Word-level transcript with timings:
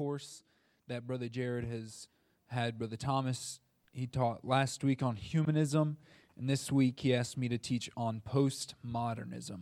course 0.00 0.44
that 0.88 1.06
Brother 1.06 1.28
Jared 1.28 1.66
has 1.66 2.08
had. 2.46 2.78
Brother 2.78 2.96
Thomas, 2.96 3.60
he 3.92 4.06
taught 4.06 4.46
last 4.46 4.82
week 4.82 5.02
on 5.02 5.14
humanism, 5.14 5.98
and 6.38 6.48
this 6.48 6.72
week 6.72 7.00
he 7.00 7.14
asked 7.14 7.36
me 7.36 7.50
to 7.50 7.58
teach 7.58 7.90
on 7.98 8.22
postmodernism. 8.26 9.60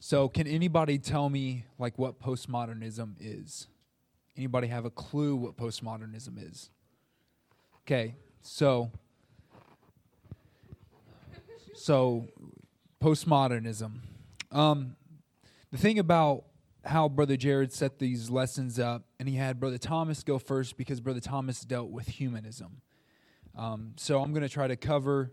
So, 0.00 0.30
can 0.30 0.46
anybody 0.46 0.96
tell 0.96 1.28
me 1.28 1.66
like 1.78 1.98
what 1.98 2.18
postmodernism 2.18 3.16
is? 3.20 3.66
Anybody 4.38 4.68
have 4.68 4.86
a 4.86 4.90
clue 4.90 5.36
what 5.36 5.58
postmodernism 5.58 6.50
is? 6.50 6.70
Okay, 7.82 8.14
so 8.40 8.90
so 11.74 12.26
postmodernism. 13.02 13.98
Um, 14.50 14.96
the 15.70 15.76
thing 15.76 15.98
about 15.98 16.44
how 16.86 17.10
Brother 17.10 17.36
Jared 17.36 17.70
set 17.74 17.98
these 17.98 18.30
lessons 18.30 18.78
up, 18.78 19.04
and 19.22 19.28
he 19.28 19.36
had 19.36 19.60
Brother 19.60 19.78
Thomas 19.78 20.24
go 20.24 20.36
first 20.36 20.76
because 20.76 21.00
Brother 21.00 21.20
Thomas 21.20 21.60
dealt 21.60 21.90
with 21.90 22.08
humanism. 22.08 22.82
Um, 23.56 23.92
so 23.94 24.20
I'm 24.20 24.32
going 24.32 24.42
to 24.42 24.48
try 24.48 24.66
to 24.66 24.74
cover, 24.74 25.30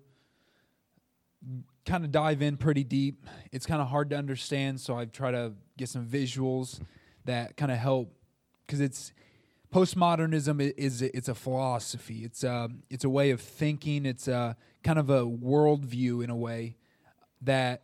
kind 1.88 2.06
of 2.06 2.12
dive 2.12 2.44
in 2.44 2.58
pretty 2.58 2.84
deep. 2.84 3.26
It's 3.52 3.66
kind 3.66 3.82
of 3.82 3.88
hard 3.88 4.12
to 4.12 4.16
understand, 4.16 4.80
so 4.80 4.96
I've 4.96 5.12
tried 5.12 5.32
to 5.32 5.54
get 5.76 5.90
some 5.90 6.06
visuals 6.06 6.80
that 7.26 7.58
kind 7.58 7.72
of 7.72 7.80
help 7.80 8.14
because 8.68 8.80
it's 8.80 9.12
postmodernism 9.74 10.72
is 10.78 11.02
it's 11.02 11.28
a 11.28 11.34
philosophy. 11.34 12.24
It's 12.24 12.44
a 12.44 12.70
it's 12.92 13.06
a 13.06 13.10
way 13.10 13.32
of 13.32 13.42
thinking. 13.42 14.06
It's 14.06 14.28
a 14.28 14.56
kind 14.84 15.00
of 15.00 15.10
a 15.10 15.22
worldview 15.22 16.24
in 16.24 16.30
a 16.30 16.38
way 16.38 16.76
that 17.42 17.82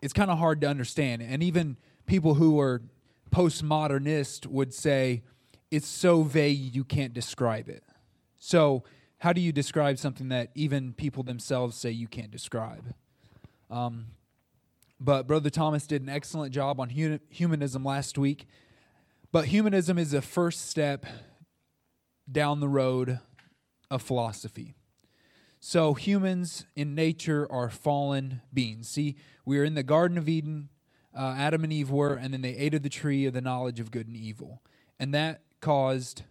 it's 0.00 0.12
kind 0.12 0.30
of 0.30 0.38
hard 0.38 0.60
to 0.60 0.68
understand. 0.68 1.20
And 1.20 1.42
even 1.42 1.78
people 2.06 2.34
who 2.34 2.60
are 2.60 2.80
postmodernist 3.32 4.46
would 4.46 4.72
say 4.72 5.24
it's 5.70 5.88
so 5.88 6.22
vague 6.22 6.74
you 6.74 6.84
can't 6.84 7.12
describe 7.12 7.68
it. 7.68 7.84
So, 8.38 8.84
how 9.18 9.32
do 9.32 9.40
you 9.40 9.52
describe 9.52 9.98
something 9.98 10.28
that 10.28 10.50
even 10.54 10.92
people 10.92 11.24
themselves 11.24 11.76
say 11.76 11.90
you 11.90 12.06
can't 12.06 12.30
describe? 12.30 12.94
Um, 13.70 14.06
but 15.00 15.26
Brother 15.26 15.50
Thomas 15.50 15.86
did 15.86 16.02
an 16.02 16.08
excellent 16.08 16.52
job 16.52 16.80
on 16.80 16.90
hu- 16.90 17.18
humanism 17.28 17.84
last 17.84 18.16
week. 18.16 18.46
But 19.30 19.46
humanism 19.46 19.98
is 19.98 20.14
a 20.14 20.22
first 20.22 20.68
step 20.70 21.04
down 22.30 22.60
the 22.60 22.68
road 22.68 23.20
of 23.90 24.02
philosophy. 24.02 24.74
So, 25.60 25.94
humans 25.94 26.64
in 26.76 26.94
nature 26.94 27.50
are 27.50 27.68
fallen 27.68 28.42
beings. 28.54 28.88
See, 28.88 29.16
we 29.44 29.58
are 29.58 29.64
in 29.64 29.74
the 29.74 29.82
Garden 29.82 30.16
of 30.16 30.28
Eden. 30.28 30.68
Uh, 31.16 31.34
Adam 31.36 31.64
and 31.64 31.72
Eve 31.72 31.90
were, 31.90 32.14
and 32.14 32.32
then 32.32 32.42
they 32.42 32.54
ate 32.54 32.74
of 32.74 32.82
the 32.82 32.88
tree 32.88 33.26
of 33.26 33.34
the 33.34 33.40
knowledge 33.40 33.80
of 33.80 33.90
good 33.90 34.06
and 34.06 34.16
evil. 34.16 34.62
And 35.00 35.12
that 35.14 35.42
caused 35.60 36.22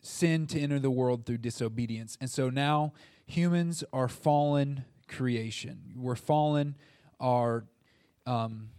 sin 0.00 0.46
to 0.46 0.60
enter 0.60 0.78
the 0.78 0.90
world 0.90 1.26
through 1.26 1.38
disobedience. 1.38 2.16
And 2.20 2.30
so 2.30 2.48
now 2.48 2.92
humans 3.26 3.82
are 3.92 4.08
fallen 4.08 4.84
creation. 5.08 5.92
We're 5.96 6.14
fallen, 6.14 6.76
are 7.20 7.64
um, 8.26 8.70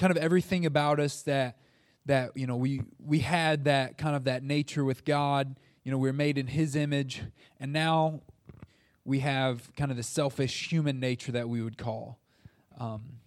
kind 0.00 0.10
of 0.10 0.16
everything 0.16 0.66
about 0.66 1.00
us 1.00 1.22
that 1.22 1.58
that 2.06 2.36
you 2.36 2.46
know 2.46 2.56
we 2.56 2.82
we 2.98 3.20
had 3.20 3.64
that 3.64 3.96
kind 3.96 4.16
of 4.16 4.24
that 4.24 4.42
nature 4.42 4.84
with 4.84 5.04
God. 5.04 5.56
You 5.84 5.90
know, 5.90 5.98
we 5.98 6.08
are 6.08 6.14
made 6.14 6.38
in 6.38 6.46
His 6.46 6.76
image, 6.76 7.22
and 7.58 7.72
now 7.72 8.20
we 9.04 9.20
have 9.20 9.74
kind 9.76 9.90
of 9.90 9.96
the 9.96 10.02
selfish 10.02 10.70
human 10.70 11.00
nature 11.00 11.32
that 11.32 11.48
we 11.48 11.62
would 11.62 11.76
call. 11.76 12.18
Um, 12.78 13.18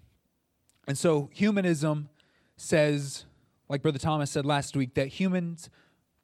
and 0.87 0.97
so 0.97 1.29
humanism 1.33 2.09
says, 2.55 3.25
like 3.67 3.81
Brother 3.81 3.99
Thomas 3.99 4.31
said 4.31 4.45
last 4.45 4.75
week, 4.75 4.93
that 4.93 5.07
humans 5.07 5.69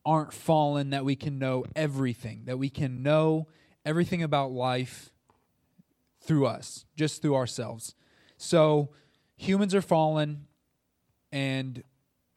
aren't 0.06 0.34
fallen, 0.34 0.90
that 0.92 1.06
we 1.06 1.16
can 1.16 1.38
know 1.40 1.66
everything, 1.76 2.44
that 2.46 2.58
we 2.58 2.70
can 2.70 3.04
know 3.04 3.48
everything 3.86 4.24
about 4.24 4.52
life 4.52 5.12
through 6.22 6.46
us, 6.46 6.86
just 6.96 7.22
through 7.22 7.36
ourselves. 7.36 7.96
So 8.38 8.90
humans 9.36 9.76
are 9.76 9.82
fallen, 9.82 10.48
and 11.32 11.84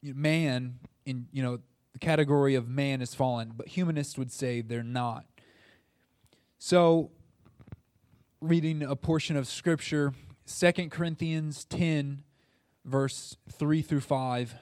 man, 0.03 0.79
in 1.07 1.27
you 1.33 1.43
know 1.43 1.61
the 1.93 1.99
category 1.99 2.55
of 2.55 2.69
man 2.69 3.01
is 3.01 3.15
fallen, 3.15 3.53
but 3.57 3.69
humanists 3.69 4.19
would 4.19 4.33
say 4.33 4.61
they're 4.61 4.83
not. 4.83 5.25
So, 6.59 7.11
reading 8.41 8.83
a 8.83 8.97
portion 8.97 9.37
of 9.37 9.47
scripture, 9.47 10.13
2 10.47 10.73
Corinthians 10.91 11.65
10, 11.67 12.23
verse 12.85 13.37
3 13.51 13.83
through 13.83 14.01
5. 14.01 14.55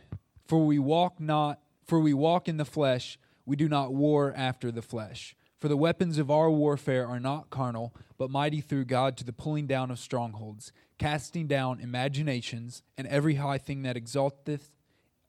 For 0.46 0.66
we 0.66 0.78
walk 0.78 1.20
not, 1.20 1.60
for 1.84 2.00
we 2.00 2.15
walk 2.15 2.48
in 2.48 2.56
the 2.56 2.65
flesh, 2.65 3.19
we 3.44 3.56
do 3.56 3.69
not 3.69 3.93
war 3.93 4.32
after 4.37 4.70
the 4.70 4.82
flesh. 4.82 5.34
For 5.60 5.69
the 5.69 5.76
weapons 5.76 6.19
of 6.19 6.31
our 6.31 6.50
warfare 6.50 7.06
are 7.06 7.20
not 7.20 7.50
carnal, 7.50 7.94
but 8.19 8.31
mighty 8.31 8.60
through 8.60 8.87
God 8.87 9.16
to 9.19 9.25
the 9.25 9.32
pulling 9.32 9.66
down 9.66 9.91
of 9.93 9.98
strongholds, 9.98 10.72
casting 10.98 11.47
down 11.47 11.78
imaginations 11.78 12.82
and 12.98 13.06
every 13.06 13.37
high 13.37 13.59
thing 13.59 13.82
that 13.82 13.97
exalteth 13.97 14.70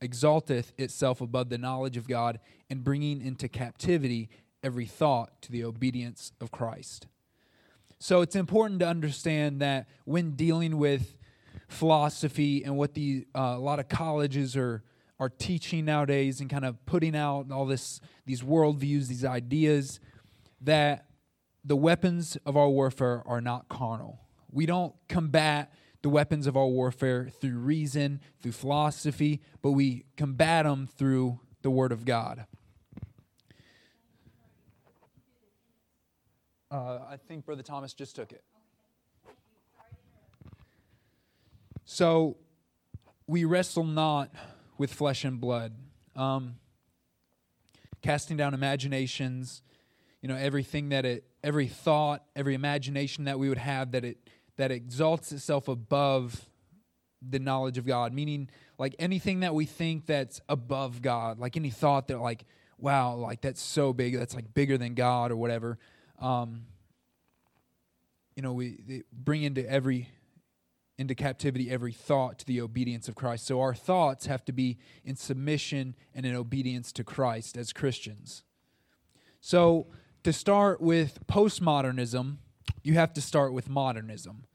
exalteth 0.01 0.73
itself 0.77 1.21
above 1.21 1.49
the 1.49 1.57
knowledge 1.57 1.95
of 1.95 2.07
God, 2.07 2.39
and 2.69 2.83
bringing 2.83 3.21
into 3.21 3.47
captivity 3.47 4.29
every 4.61 4.85
thought 4.85 5.41
to 5.43 5.51
the 5.51 5.63
obedience 5.63 6.33
of 6.41 6.51
Christ. 6.51 7.07
So 7.99 8.21
it's 8.21 8.35
important 8.35 8.81
to 8.81 8.87
understand 8.87 9.61
that 9.61 9.87
when 10.03 10.31
dealing 10.31 10.77
with 10.77 11.15
philosophy 11.69 12.63
and 12.63 12.75
what 12.75 12.95
the 12.95 13.25
uh, 13.33 13.53
a 13.55 13.59
lot 13.59 13.79
of 13.79 13.87
colleges 13.87 14.57
are 14.57 14.83
are 15.23 15.29
teaching 15.29 15.85
nowadays 15.85 16.41
and 16.41 16.49
kind 16.49 16.65
of 16.65 16.85
putting 16.85 17.15
out 17.15 17.49
all 17.49 17.65
this 17.65 18.01
these 18.25 18.41
worldviews, 18.41 19.07
these 19.07 19.23
ideas, 19.23 20.01
that 20.59 21.05
the 21.63 21.77
weapons 21.77 22.37
of 22.45 22.57
our 22.57 22.67
warfare 22.67 23.23
are 23.25 23.39
not 23.39 23.69
carnal. 23.69 24.19
We 24.51 24.65
don't 24.65 24.93
combat 25.07 25.71
the 26.01 26.09
weapons 26.09 26.45
of 26.45 26.57
our 26.57 26.67
warfare 26.67 27.29
through 27.29 27.57
reason, 27.57 28.19
through 28.41 28.51
philosophy, 28.51 29.39
but 29.61 29.71
we 29.71 30.03
combat 30.17 30.65
them 30.65 30.87
through 30.87 31.39
the 31.61 31.71
Word 31.71 31.93
of 31.93 32.03
God. 32.03 32.45
Uh, 36.69 36.99
I 37.09 37.15
think 37.29 37.45
Brother 37.45 37.63
Thomas 37.63 37.93
just 37.93 38.17
took 38.17 38.33
it. 38.33 38.43
So, 41.85 42.35
we 43.25 43.45
wrestle 43.45 43.85
not 43.85 44.29
with 44.83 44.93
flesh 44.93 45.23
and 45.23 45.39
blood, 45.39 45.71
um, 46.13 46.55
casting 48.01 48.35
down 48.35 48.53
imaginations, 48.53 49.61
you 50.21 50.27
know, 50.27 50.35
everything 50.35 50.89
that 50.89 51.05
it, 51.05 51.23
every 51.41 51.67
thought, 51.67 52.21
every 52.35 52.53
imagination 52.53 53.23
that 53.23 53.39
we 53.39 53.47
would 53.47 53.57
have 53.57 53.93
that 53.93 54.03
it 54.03 54.17
that 54.57 54.71
exalts 54.71 55.31
itself 55.31 55.69
above 55.69 56.49
the 57.21 57.39
knowledge 57.39 57.77
of 57.77 57.85
God, 57.85 58.11
meaning 58.11 58.49
like 58.77 58.93
anything 58.99 59.39
that 59.39 59.55
we 59.55 59.65
think 59.65 60.05
that's 60.05 60.41
above 60.49 61.01
God, 61.01 61.39
like 61.39 61.55
any 61.55 61.69
thought 61.69 62.09
that 62.09 62.19
like, 62.19 62.43
wow, 62.77 63.15
like 63.15 63.39
that's 63.39 63.61
so 63.61 63.93
big, 63.93 64.19
that's 64.19 64.35
like 64.35 64.53
bigger 64.53 64.77
than 64.77 64.95
God 64.95 65.31
or 65.31 65.37
whatever. 65.37 65.79
Um, 66.19 66.63
you 68.35 68.43
know, 68.43 68.51
we 68.51 69.03
bring 69.13 69.43
into 69.43 69.65
every 69.65 70.09
into 70.97 71.15
captivity 71.15 71.71
every 71.71 71.91
thought 71.91 72.37
to 72.39 72.45
the 72.45 72.61
obedience 72.61 73.07
of 73.07 73.15
Christ. 73.15 73.45
So 73.47 73.59
our 73.59 73.73
thoughts 73.73 74.27
have 74.27 74.45
to 74.45 74.51
be 74.51 74.77
in 75.03 75.15
submission 75.15 75.95
and 76.13 76.25
in 76.25 76.35
obedience 76.35 76.91
to 76.93 77.03
Christ 77.03 77.57
as 77.57 77.73
Christians. 77.73 78.43
So 79.41 79.87
to 80.23 80.31
start 80.31 80.81
with 80.81 81.25
postmodernism, 81.27 82.37
you 82.83 82.93
have 82.93 83.13
to 83.13 83.21
start 83.21 83.53
with 83.53 83.69
modernism. 83.69 84.45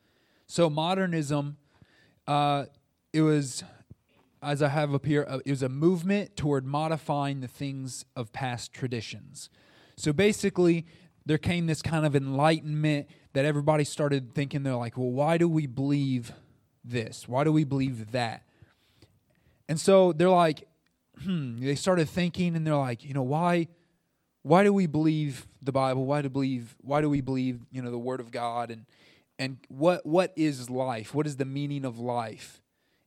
So 0.47 0.71
modernism, 0.71 1.57
uh, 2.27 2.67
it 3.13 3.23
was, 3.23 3.65
as 4.43 4.63
I 4.63 4.69
have 4.69 4.95
up 4.95 5.05
here, 5.05 5.27
uh, 5.29 5.41
it 5.45 5.51
was 5.51 5.63
a 5.63 5.69
movement 5.69 6.37
toward 6.37 6.65
modifying 6.65 7.41
the 7.41 7.49
things 7.49 8.05
of 8.17 8.33
past 8.33 8.73
traditions. 8.73 9.51
So 9.97 10.13
basically, 10.13 10.87
there 11.27 11.39
came 11.39 11.67
this 11.67 11.83
kind 11.83 12.07
of 12.07 12.17
enlightenment 12.17 13.09
that 13.33 13.45
everybody 13.45 13.85
started 13.85 14.35
thinking 14.35 14.63
they're 14.63 14.75
like, 14.75 14.97
well, 14.97 15.11
why 15.11 15.39
do 15.39 15.49
we 15.49 15.67
believe 15.67 16.33
this? 16.85 17.29
Why 17.29 17.45
do 17.45 17.53
we 17.53 17.65
believe 17.65 18.13
that? 18.13 18.43
And 19.69 19.79
so 19.79 20.13
they're 20.13 20.31
like, 20.31 20.67
hmm, 21.23 21.59
they 21.59 21.75
started 21.75 22.09
thinking 22.09 22.57
and 22.57 22.67
they're 22.67 22.77
like, 22.77 23.05
you 23.05 23.15
know, 23.15 23.23
why 23.23 23.69
why 24.43 24.63
do 24.63 24.73
we 24.73 24.87
believe 24.87 25.47
the 25.61 25.73
Bible? 25.73 26.07
Why 26.07 26.23
do 26.23 26.31
believe 26.31 26.77
why 26.81 27.01
do 27.01 27.11
we 27.11 27.21
believe, 27.21 27.61
you 27.71 27.83
know, 27.83 27.91
the 27.91 27.99
word 27.99 28.21
of 28.21 28.31
God 28.31 28.71
and 28.71 28.87
and 29.39 29.59
what 29.69 30.07
what 30.07 30.33
is 30.37 30.71
life? 30.71 31.15
What 31.15 31.27
is 31.27 31.37
the 31.37 31.45
meaning 31.45 31.85
of 31.85 31.99
life? 31.99 32.63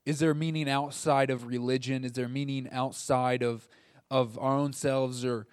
Is 0.05 0.19
there 0.19 0.33
meaning 0.33 0.69
outside 0.69 1.29
of 1.29 1.45
religion? 1.45 2.03
Is 2.03 2.13
there 2.13 2.27
meaning 2.27 2.69
outside 2.71 3.41
of 3.43 3.67
of 4.09 4.37
our 4.37 4.55
own 4.55 4.73
selves 4.73 5.25
or 5.25 5.47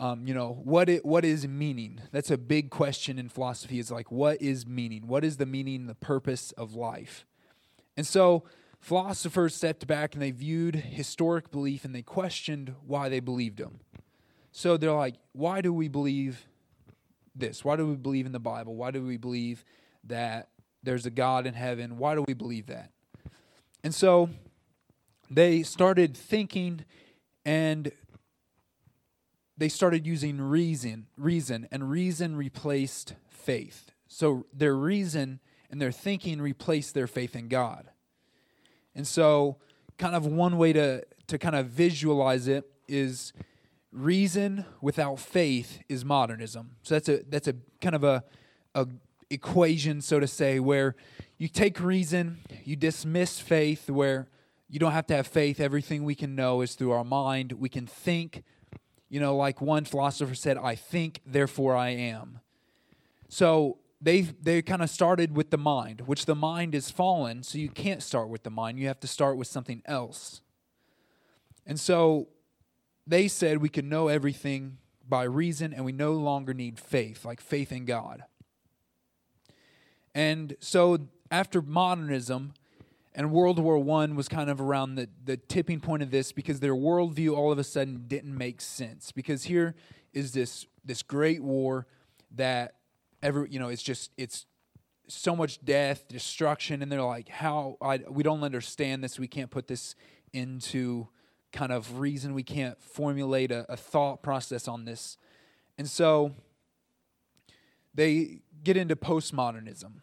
um, 0.00 0.26
you 0.26 0.34
know 0.34 0.60
what 0.64 0.88
it, 0.88 1.04
what 1.04 1.24
is 1.24 1.46
meaning? 1.46 2.00
That's 2.10 2.30
a 2.30 2.38
big 2.38 2.70
question 2.70 3.18
in 3.18 3.28
philosophy 3.28 3.78
is 3.78 3.90
like 3.90 4.10
what 4.10 4.42
is 4.42 4.66
meaning? 4.66 5.06
What 5.06 5.24
is 5.24 5.36
the 5.36 5.46
meaning 5.46 5.86
the 5.86 5.94
purpose 5.94 6.52
of 6.52 6.74
life? 6.74 7.24
And 7.96 8.06
so 8.06 8.44
philosophers 8.80 9.54
stepped 9.54 9.86
back 9.86 10.14
and 10.14 10.22
they 10.22 10.30
viewed 10.30 10.74
historic 10.74 11.50
belief 11.50 11.84
and 11.84 11.94
they 11.94 12.02
questioned 12.02 12.74
why 12.86 13.08
they 13.08 13.20
believed 13.20 13.58
them 13.58 13.80
so 14.52 14.76
they're 14.76 14.92
like 14.92 15.14
why 15.32 15.60
do 15.60 15.72
we 15.72 15.88
believe 15.88 16.46
this? 17.34 17.64
Why 17.64 17.76
do 17.76 17.86
we 17.86 17.94
believe 17.94 18.26
in 18.26 18.32
the 18.32 18.40
bible? 18.40 18.74
Why 18.74 18.90
do 18.90 19.02
we 19.04 19.16
believe 19.16 19.64
that 20.04 20.48
there's 20.82 21.06
a 21.06 21.10
god 21.10 21.46
in 21.46 21.54
heaven? 21.54 21.98
Why 21.98 22.14
do 22.14 22.24
we 22.26 22.34
believe 22.34 22.66
that? 22.66 22.90
And 23.84 23.94
so 23.94 24.30
they 25.30 25.62
started 25.62 26.16
thinking 26.16 26.84
and 27.44 27.92
they 29.60 29.68
started 29.68 30.06
using 30.06 30.40
reason 30.40 31.06
reason 31.18 31.68
and 31.70 31.90
reason 31.90 32.34
replaced 32.34 33.14
faith. 33.28 33.90
So 34.08 34.46
their 34.54 34.74
reason 34.74 35.38
and 35.70 35.80
their 35.80 35.92
thinking 35.92 36.40
replaced 36.40 36.94
their 36.94 37.06
faith 37.06 37.36
in 37.36 37.48
god. 37.48 37.90
And 38.94 39.06
so 39.06 39.58
kind 39.98 40.16
of 40.16 40.24
one 40.24 40.56
way 40.56 40.72
to 40.72 41.04
to 41.26 41.38
kind 41.38 41.54
of 41.54 41.66
visualize 41.66 42.48
it 42.48 42.64
is 42.88 43.34
reason 43.92 44.64
without 44.80 45.18
faith 45.18 45.82
is 45.90 46.06
modernism. 46.06 46.76
So 46.82 46.94
that's 46.94 47.10
a 47.10 47.22
that's 47.28 47.46
a 47.46 47.54
kind 47.82 47.94
of 47.94 48.02
a, 48.02 48.24
a 48.74 48.86
equation 49.28 50.00
so 50.00 50.18
to 50.20 50.26
say 50.26 50.58
where 50.58 50.96
you 51.36 51.48
take 51.48 51.80
reason 51.80 52.38
you 52.64 52.76
dismiss 52.76 53.38
faith 53.40 53.90
where 53.90 54.26
you 54.70 54.78
don't 54.78 54.92
have 54.92 55.06
to 55.08 55.16
have 55.16 55.26
faith. 55.26 55.60
Everything 55.60 56.04
we 56.04 56.14
can 56.14 56.34
know 56.34 56.62
is 56.62 56.76
through 56.76 56.92
our 56.92 57.04
mind. 57.04 57.52
We 57.52 57.68
can 57.68 57.86
think 57.86 58.42
you 59.10 59.20
know, 59.20 59.36
like 59.36 59.60
one 59.60 59.84
philosopher 59.84 60.34
said, 60.34 60.56
I 60.56 60.76
think, 60.76 61.20
therefore 61.26 61.76
I 61.76 61.90
am. 61.90 62.40
So 63.28 63.78
they 64.00 64.22
they 64.22 64.62
kind 64.62 64.82
of 64.82 64.88
started 64.88 65.36
with 65.36 65.50
the 65.50 65.58
mind, 65.58 66.02
which 66.02 66.24
the 66.24 66.34
mind 66.34 66.74
is 66.74 66.90
fallen, 66.90 67.42
so 67.42 67.58
you 67.58 67.68
can't 67.68 68.02
start 68.02 68.28
with 68.28 68.44
the 68.44 68.50
mind. 68.50 68.78
You 68.78 68.86
have 68.86 69.00
to 69.00 69.06
start 69.08 69.36
with 69.36 69.48
something 69.48 69.82
else. 69.84 70.40
And 71.66 71.78
so 71.78 72.28
they 73.06 73.28
said 73.28 73.58
we 73.58 73.68
can 73.68 73.88
know 73.88 74.08
everything 74.08 74.78
by 75.06 75.24
reason 75.24 75.74
and 75.74 75.84
we 75.84 75.92
no 75.92 76.12
longer 76.12 76.54
need 76.54 76.78
faith, 76.78 77.24
like 77.24 77.40
faith 77.40 77.72
in 77.72 77.84
God. 77.84 78.22
And 80.14 80.56
so 80.60 80.98
after 81.30 81.60
modernism, 81.60 82.54
and 83.14 83.32
World 83.32 83.58
War 83.58 83.78
One 83.78 84.14
was 84.14 84.28
kind 84.28 84.48
of 84.48 84.60
around 84.60 84.94
the, 84.94 85.08
the 85.24 85.36
tipping 85.36 85.80
point 85.80 86.02
of 86.02 86.10
this 86.10 86.32
because 86.32 86.60
their 86.60 86.74
worldview 86.74 87.36
all 87.36 87.50
of 87.50 87.58
a 87.58 87.64
sudden 87.64 88.04
didn't 88.06 88.36
make 88.36 88.60
sense. 88.60 89.10
Because 89.10 89.44
here 89.44 89.74
is 90.12 90.32
this 90.32 90.66
this 90.84 91.02
great 91.02 91.42
war 91.42 91.86
that 92.36 92.76
ever 93.22 93.46
you 93.46 93.58
know 93.58 93.68
it's 93.68 93.82
just 93.82 94.12
it's 94.16 94.46
so 95.08 95.34
much 95.34 95.64
death, 95.64 96.06
destruction, 96.06 96.82
and 96.82 96.92
they're 96.92 97.02
like, 97.02 97.28
how 97.28 97.76
I, 97.82 97.98
we 98.08 98.22
don't 98.22 98.44
understand 98.44 99.02
this. 99.02 99.18
We 99.18 99.26
can't 99.26 99.50
put 99.50 99.66
this 99.66 99.96
into 100.32 101.08
kind 101.52 101.72
of 101.72 101.98
reason. 101.98 102.32
We 102.32 102.44
can't 102.44 102.80
formulate 102.80 103.50
a, 103.50 103.66
a 103.68 103.76
thought 103.76 104.22
process 104.22 104.68
on 104.68 104.84
this, 104.84 105.16
and 105.76 105.88
so 105.88 106.36
they 107.92 108.42
get 108.62 108.76
into 108.76 108.94
postmodernism. 108.94 109.94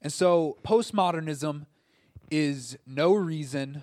And 0.00 0.12
so 0.12 0.58
postmodernism 0.62 1.66
is 2.30 2.76
no 2.86 3.14
reason 3.14 3.82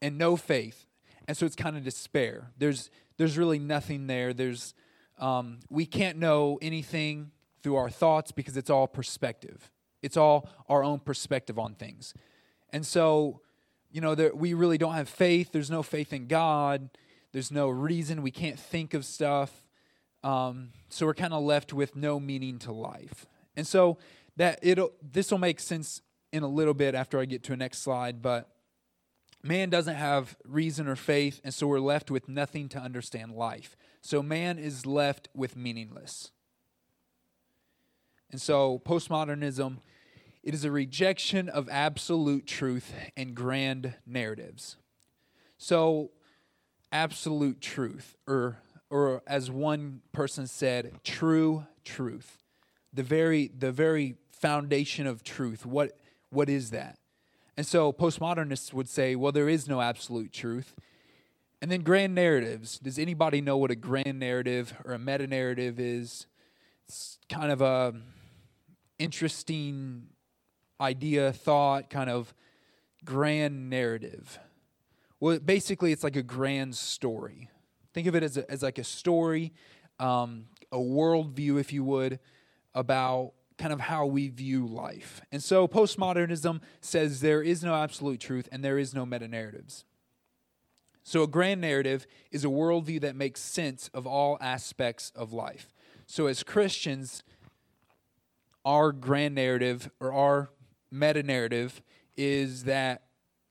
and 0.00 0.18
no 0.18 0.36
faith. 0.36 0.86
And 1.26 1.36
so 1.36 1.46
it's 1.46 1.56
kind 1.56 1.76
of 1.76 1.84
despair. 1.84 2.50
There's 2.58 2.90
there's 3.16 3.38
really 3.38 3.58
nothing 3.58 4.06
there. 4.06 4.32
There's 4.32 4.74
um, 5.18 5.60
we 5.70 5.86
can't 5.86 6.18
know 6.18 6.58
anything 6.60 7.30
through 7.62 7.76
our 7.76 7.90
thoughts 7.90 8.32
because 8.32 8.56
it's 8.56 8.70
all 8.70 8.86
perspective. 8.86 9.70
It's 10.02 10.16
all 10.16 10.48
our 10.68 10.84
own 10.84 10.98
perspective 10.98 11.58
on 11.58 11.74
things. 11.74 12.12
And 12.70 12.84
so, 12.84 13.40
you 13.90 14.00
know, 14.00 14.14
there, 14.14 14.34
we 14.34 14.52
really 14.52 14.76
don't 14.76 14.94
have 14.94 15.08
faith. 15.08 15.52
There's 15.52 15.70
no 15.70 15.82
faith 15.82 16.12
in 16.12 16.26
God. 16.26 16.90
There's 17.32 17.50
no 17.50 17.68
reason. 17.68 18.20
We 18.20 18.30
can't 18.30 18.58
think 18.58 18.92
of 18.92 19.06
stuff. 19.06 19.64
Um, 20.22 20.70
so 20.88 21.06
we're 21.06 21.14
kind 21.14 21.32
of 21.32 21.42
left 21.42 21.72
with 21.72 21.96
no 21.96 22.20
meaning 22.20 22.58
to 22.60 22.72
life. 22.72 23.26
And 23.56 23.66
so 23.66 23.98
that 24.36 24.58
it'll 24.62 24.92
this 25.00 25.30
will 25.30 25.38
make 25.38 25.60
sense 25.60 26.02
in 26.34 26.42
a 26.42 26.48
little 26.48 26.74
bit 26.74 26.96
after 26.96 27.20
I 27.20 27.26
get 27.26 27.44
to 27.44 27.52
a 27.52 27.56
next 27.56 27.78
slide, 27.78 28.20
but 28.20 28.50
man 29.40 29.70
doesn't 29.70 29.94
have 29.94 30.36
reason 30.44 30.88
or 30.88 30.96
faith, 30.96 31.40
and 31.44 31.54
so 31.54 31.68
we're 31.68 31.78
left 31.78 32.10
with 32.10 32.28
nothing 32.28 32.68
to 32.70 32.78
understand 32.78 33.32
life. 33.32 33.76
So 34.00 34.20
man 34.20 34.58
is 34.58 34.84
left 34.84 35.28
with 35.32 35.56
meaningless. 35.56 36.32
And 38.32 38.42
so 38.42 38.82
postmodernism 38.84 39.78
it 40.42 40.52
is 40.52 40.64
a 40.64 40.70
rejection 40.70 41.48
of 41.48 41.70
absolute 41.70 42.46
truth 42.46 42.92
and 43.16 43.34
grand 43.34 43.94
narratives. 44.04 44.76
So 45.56 46.10
absolute 46.92 47.60
truth 47.60 48.16
or 48.26 48.58
or 48.90 49.22
as 49.26 49.50
one 49.50 50.02
person 50.12 50.46
said, 50.46 50.92
true 51.02 51.66
truth. 51.84 52.38
The 52.92 53.04
very 53.04 53.52
the 53.56 53.72
very 53.72 54.16
foundation 54.32 55.06
of 55.06 55.22
truth. 55.22 55.64
What 55.64 55.96
what 56.34 56.48
is 56.48 56.70
that? 56.70 56.98
And 57.56 57.66
so 57.66 57.92
postmodernists 57.92 58.72
would 58.72 58.88
say, 58.88 59.14
well, 59.14 59.32
there 59.32 59.48
is 59.48 59.68
no 59.68 59.80
absolute 59.80 60.32
truth. 60.32 60.74
And 61.62 61.70
then 61.70 61.82
grand 61.82 62.14
narratives. 62.14 62.78
Does 62.78 62.98
anybody 62.98 63.40
know 63.40 63.56
what 63.56 63.70
a 63.70 63.76
grand 63.76 64.18
narrative 64.18 64.74
or 64.84 64.92
a 64.92 64.98
meta 64.98 65.26
narrative 65.26 65.78
is? 65.80 66.26
It's 66.86 67.18
kind 67.28 67.50
of 67.50 67.62
a 67.62 67.94
interesting 68.98 70.08
idea, 70.80 71.32
thought, 71.32 71.88
kind 71.88 72.10
of 72.10 72.34
grand 73.04 73.70
narrative. 73.70 74.38
Well, 75.20 75.38
basically, 75.38 75.92
it's 75.92 76.04
like 76.04 76.16
a 76.16 76.22
grand 76.22 76.74
story. 76.74 77.48
Think 77.94 78.08
of 78.08 78.14
it 78.14 78.22
as, 78.22 78.36
a, 78.36 78.50
as 78.50 78.62
like 78.62 78.78
a 78.78 78.84
story, 78.84 79.52
um, 79.98 80.46
a 80.72 80.76
worldview, 80.76 81.58
if 81.60 81.72
you 81.72 81.84
would, 81.84 82.18
about 82.74 83.32
kind 83.58 83.72
of 83.72 83.80
how 83.80 84.06
we 84.06 84.28
view 84.28 84.66
life. 84.66 85.20
And 85.30 85.42
so 85.42 85.68
postmodernism 85.68 86.60
says 86.80 87.20
there 87.20 87.42
is 87.42 87.62
no 87.62 87.74
absolute 87.74 88.20
truth 88.20 88.48
and 88.50 88.64
there 88.64 88.78
is 88.78 88.94
no 88.94 89.06
meta 89.06 89.28
narratives. 89.28 89.84
So 91.02 91.22
a 91.22 91.28
grand 91.28 91.60
narrative 91.60 92.06
is 92.30 92.44
a 92.44 92.48
worldview 92.48 93.02
that 93.02 93.14
makes 93.14 93.40
sense 93.40 93.90
of 93.92 94.06
all 94.06 94.38
aspects 94.40 95.12
of 95.14 95.32
life. 95.32 95.72
So 96.06 96.26
as 96.26 96.42
Christians, 96.42 97.22
our 98.64 98.90
grand 98.90 99.34
narrative 99.34 99.90
or 100.00 100.12
our 100.12 100.50
meta 100.90 101.22
narrative 101.22 101.82
is 102.16 102.64
that 102.64 103.02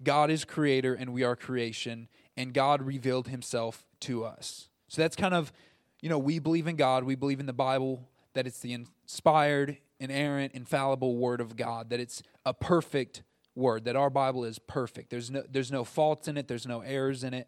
God 0.01 0.31
is 0.31 0.45
creator 0.45 0.93
and 0.93 1.13
we 1.13 1.24
are 1.24 1.36
creation, 1.36 2.07
and 2.36 2.53
God 2.53 2.81
revealed 2.81 3.27
himself 3.27 3.86
to 4.01 4.25
us. 4.25 4.69
So 4.88 5.01
that's 5.01 5.15
kind 5.15 5.33
of, 5.33 5.53
you 6.01 6.10
know, 6.10 6.17
we 6.17 6.39
believe 6.39 6.67
in 6.67 6.75
God, 6.75 7.03
we 7.03 7.15
believe 7.15 7.39
in 7.39 7.45
the 7.45 7.53
Bible, 7.53 8.10
that 8.33 8.48
it's 8.48 8.60
the 8.60 8.74
inspired, 8.74 9.77
inerrant, 10.03 10.53
infallible 10.53 11.17
word 11.17 11.41
of 11.41 11.55
God, 11.55 11.89
that 11.89 12.00
it's 12.00 12.22
a 12.45 12.53
perfect 12.53 13.24
word, 13.55 13.86
that 13.86 13.95
our 13.95 14.10
Bible 14.10 14.43
is 14.43 14.60
perfect. 14.60 15.10
There's 15.10 15.31
no, 15.31 15.43
there's 15.50 15.72
no 15.72 15.83
faults 15.83 16.27
in 16.27 16.38
it, 16.38 16.48
there's 16.48 16.67
no 16.67 16.81
errors 16.81 17.24
in 17.24 17.33
it. 17.33 17.48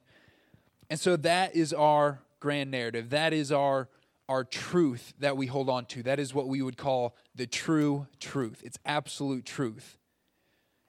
And 0.90 1.00
so 1.00 1.16
that 1.18 1.56
is 1.56 1.74
our 1.74 2.22
grand 2.40 2.72
narrative. 2.72 3.10
That 3.10 3.34
is 3.34 3.52
our 3.52 3.90
our 4.28 4.44
truth 4.44 5.14
that 5.20 5.38
we 5.38 5.46
hold 5.46 5.70
on 5.70 5.86
to. 5.86 6.02
That 6.02 6.20
is 6.20 6.34
what 6.34 6.48
we 6.48 6.64
would 6.64 6.78
call 6.78 7.16
the 7.36 7.46
true 7.46 8.08
truth. 8.20 8.60
It's 8.64 8.80
absolute 8.84 9.46
truth. 9.46 10.00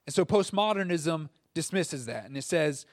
And 0.06 0.14
so 0.14 0.24
postmodernism 0.24 1.28
dismisses 1.52 2.06
that 2.06 2.24
and 2.24 2.36
it 2.36 2.44
says, 2.44 2.86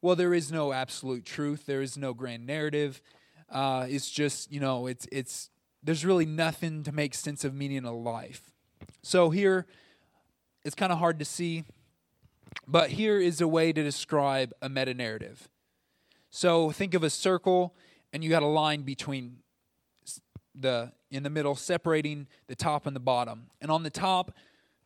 well, 0.00 0.16
there 0.16 0.34
is 0.34 0.50
no 0.50 0.72
absolute 0.72 1.24
truth. 1.24 1.66
There 1.66 1.82
is 1.82 1.96
no 1.96 2.14
grand 2.14 2.46
narrative. 2.46 3.02
Uh, 3.50 3.86
it's 3.88 4.10
just, 4.10 4.50
you 4.50 4.60
know, 4.60 4.86
it's 4.86 5.06
it's 5.12 5.50
there's 5.82 6.04
really 6.04 6.26
nothing 6.26 6.82
to 6.84 6.92
make 6.92 7.14
sense 7.14 7.44
of 7.44 7.54
meaning 7.54 7.84
of 7.84 7.94
life. 7.94 8.52
So 9.02 9.30
here, 9.30 9.66
it's 10.64 10.74
kind 10.74 10.92
of 10.92 10.98
hard 10.98 11.18
to 11.18 11.24
see, 11.24 11.64
but 12.68 12.90
here 12.90 13.18
is 13.18 13.40
a 13.40 13.48
way 13.48 13.72
to 13.72 13.82
describe 13.82 14.52
a 14.62 14.68
meta 14.68 14.94
narrative. 14.94 15.48
So 16.30 16.70
think 16.70 16.94
of 16.94 17.02
a 17.02 17.10
circle, 17.10 17.74
and 18.12 18.22
you 18.22 18.30
got 18.30 18.42
a 18.42 18.46
line 18.46 18.82
between 18.82 19.38
the 20.54 20.92
in 21.10 21.22
the 21.22 21.30
middle, 21.30 21.54
separating 21.54 22.26
the 22.46 22.54
top 22.54 22.86
and 22.86 22.96
the 22.96 23.00
bottom. 23.00 23.48
And 23.60 23.70
on 23.70 23.82
the 23.82 23.90
top, 23.90 24.32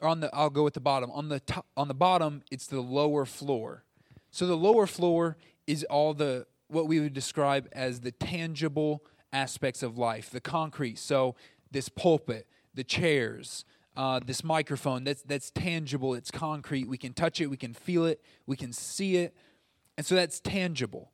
or 0.00 0.08
on 0.08 0.20
the 0.20 0.34
I'll 0.34 0.50
go 0.50 0.64
with 0.64 0.74
the 0.74 0.80
bottom. 0.80 1.10
On 1.12 1.28
the 1.28 1.40
top, 1.40 1.66
on 1.76 1.88
the 1.88 1.94
bottom, 1.94 2.42
it's 2.50 2.66
the 2.66 2.80
lower 2.80 3.24
floor. 3.24 3.84
So 4.30 4.46
the 4.46 4.56
lower 4.56 4.86
floor 4.86 5.36
is 5.66 5.84
all 5.84 6.14
the 6.14 6.46
what 6.68 6.88
we 6.88 7.00
would 7.00 7.12
describe 7.12 7.68
as 7.72 8.00
the 8.00 8.10
tangible 8.10 9.04
aspects 9.36 9.82
of 9.82 9.98
life, 9.98 10.30
the 10.30 10.40
concrete. 10.40 10.98
So 10.98 11.36
this 11.70 11.88
pulpit, 11.88 12.46
the 12.74 12.84
chairs, 12.84 13.64
uh, 13.96 14.20
this 14.24 14.42
microphone 14.42 15.04
that's 15.04 15.22
that's 15.22 15.50
tangible, 15.50 16.14
it's 16.14 16.30
concrete. 16.30 16.88
We 16.88 16.98
can 16.98 17.12
touch 17.12 17.40
it, 17.40 17.46
we 17.46 17.56
can 17.56 17.74
feel 17.74 18.04
it, 18.06 18.20
we 18.46 18.56
can 18.56 18.72
see 18.72 19.16
it, 19.16 19.34
and 19.96 20.04
so 20.06 20.14
that's 20.14 20.40
tangible. 20.40 21.12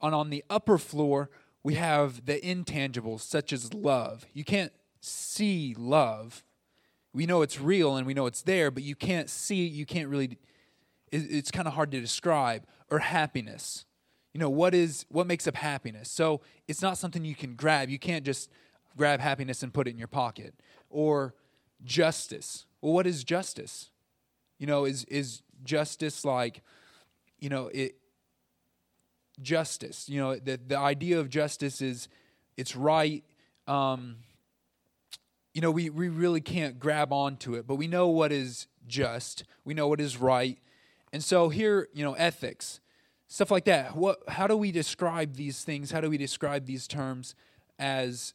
And 0.00 0.14
on 0.14 0.30
the 0.30 0.44
upper 0.50 0.78
floor, 0.78 1.30
we 1.62 1.74
have 1.74 2.26
the 2.26 2.38
intangibles, 2.40 3.20
such 3.20 3.52
as 3.52 3.72
love. 3.72 4.26
You 4.34 4.44
can't 4.44 4.72
see 5.00 5.74
love. 5.78 6.44
We 7.12 7.26
know 7.26 7.42
it's 7.42 7.60
real 7.60 7.96
and 7.96 8.06
we 8.06 8.14
know 8.14 8.26
it's 8.26 8.42
there, 8.42 8.70
but 8.70 8.82
you 8.82 8.94
can't 8.94 9.30
see 9.30 9.66
it. 9.66 9.72
You 9.72 9.86
can't 9.86 10.08
really, 10.08 10.38
it's 11.10 11.50
kind 11.50 11.66
of 11.68 11.74
hard 11.74 11.90
to 11.92 12.00
describe. 12.00 12.66
Or 12.90 12.98
happiness. 12.98 13.86
You 14.34 14.40
know, 14.40 14.50
what 14.50 14.74
is 14.74 15.06
what 15.08 15.26
makes 15.26 15.46
up 15.46 15.54
happiness? 15.54 16.10
So 16.10 16.40
it's 16.68 16.82
not 16.82 16.98
something 16.98 17.24
you 17.24 17.36
can 17.36 17.54
grab. 17.54 17.88
You 17.88 17.98
can't 17.98 18.24
just 18.24 18.50
grab 18.96 19.20
happiness 19.20 19.62
and 19.62 19.72
put 19.72 19.86
it 19.86 19.92
in 19.92 19.98
your 19.98 20.08
pocket. 20.08 20.54
Or 20.90 21.34
justice. 21.84 22.66
Well, 22.82 22.92
what 22.92 23.06
is 23.06 23.24
justice? 23.24 23.90
You 24.58 24.66
know, 24.66 24.84
is 24.84 25.04
is 25.04 25.42
justice 25.62 26.24
like, 26.24 26.62
you 27.38 27.48
know, 27.48 27.70
it 27.72 27.96
justice. 29.40 30.08
You 30.08 30.20
know, 30.20 30.36
the 30.36 30.58
the 30.66 30.78
idea 30.78 31.20
of 31.20 31.30
justice 31.30 31.80
is 31.80 32.08
it's 32.56 32.74
right. 32.74 33.24
Um, 33.68 34.16
you 35.54 35.60
know, 35.60 35.70
we, 35.70 35.88
we 35.88 36.08
really 36.08 36.40
can't 36.40 36.80
grab 36.80 37.12
onto 37.12 37.54
it, 37.54 37.64
but 37.64 37.76
we 37.76 37.86
know 37.86 38.08
what 38.08 38.32
is 38.32 38.66
just. 38.88 39.44
We 39.64 39.72
know 39.72 39.86
what 39.86 40.00
is 40.00 40.16
right. 40.16 40.58
And 41.12 41.22
so 41.22 41.48
here, 41.48 41.88
you 41.94 42.04
know, 42.04 42.14
ethics, 42.14 42.80
stuff 43.26 43.50
like 43.50 43.64
that. 43.64 43.96
What 43.96 44.18
how 44.28 44.46
do 44.46 44.56
we 44.56 44.72
describe 44.72 45.34
these 45.34 45.64
things? 45.64 45.90
How 45.90 46.00
do 46.00 46.10
we 46.10 46.18
describe 46.18 46.66
these 46.66 46.86
terms 46.86 47.34
as 47.78 48.34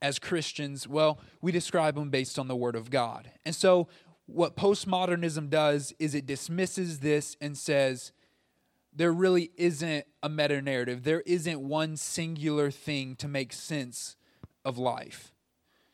as 0.00 0.18
Christians? 0.18 0.86
Well, 0.86 1.18
we 1.40 1.52
describe 1.52 1.94
them 1.94 2.10
based 2.10 2.38
on 2.38 2.48
the 2.48 2.56
word 2.56 2.76
of 2.76 2.90
God. 2.90 3.30
And 3.44 3.54
so 3.54 3.88
what 4.26 4.56
postmodernism 4.56 5.48
does 5.48 5.94
is 5.98 6.14
it 6.14 6.26
dismisses 6.26 7.00
this 7.00 7.36
and 7.40 7.56
says 7.56 8.12
there 8.92 9.12
really 9.12 9.50
isn't 9.56 10.06
a 10.22 10.28
meta 10.28 10.60
narrative. 10.60 11.04
There 11.04 11.22
isn't 11.22 11.60
one 11.60 11.96
singular 11.96 12.70
thing 12.70 13.16
to 13.16 13.28
make 13.28 13.52
sense 13.52 14.16
of 14.64 14.76
life. 14.76 15.32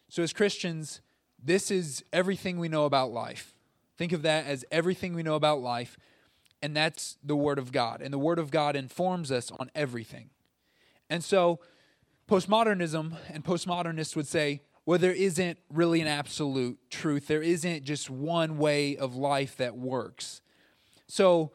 So, 0.09 0.23
as 0.23 0.33
Christians, 0.33 1.01
this 1.43 1.71
is 1.71 2.05
everything 2.13 2.59
we 2.59 2.69
know 2.69 2.87
about 2.87 3.13
life. 3.13 3.55
Think 3.97 4.13
of 4.13 4.23
that 4.23 4.47
as 4.47 4.65
everything 4.73 5.15
we 5.15 5.23
know 5.23 5.35
about 5.35 5.61
life, 5.61 5.97
and 6.65 6.75
that's 6.75 7.19
the 7.23 7.37
Word 7.37 7.59
of 7.59 7.73
God. 7.73 8.01
And 8.01 8.11
the 8.11 8.19
Word 8.19 8.39
of 8.39 8.51
God 8.51 8.75
informs 8.75 9.31
us 9.31 9.51
on 9.59 9.71
everything. 9.75 10.31
And 11.11 11.23
so, 11.23 11.61
postmodernism 12.27 13.19
and 13.29 13.45
postmodernists 13.45 14.17
would 14.17 14.27
say, 14.27 14.63
well, 14.87 14.99
there 14.99 15.13
isn't 15.13 15.59
really 15.71 16.01
an 16.01 16.07
absolute 16.07 16.79
truth. 16.89 17.27
There 17.27 17.43
isn't 17.43 17.85
just 17.85 18.09
one 18.09 18.57
way 18.57 18.97
of 18.97 19.15
life 19.15 19.59
that 19.59 19.77
works. 19.77 20.41
So, 21.07 21.53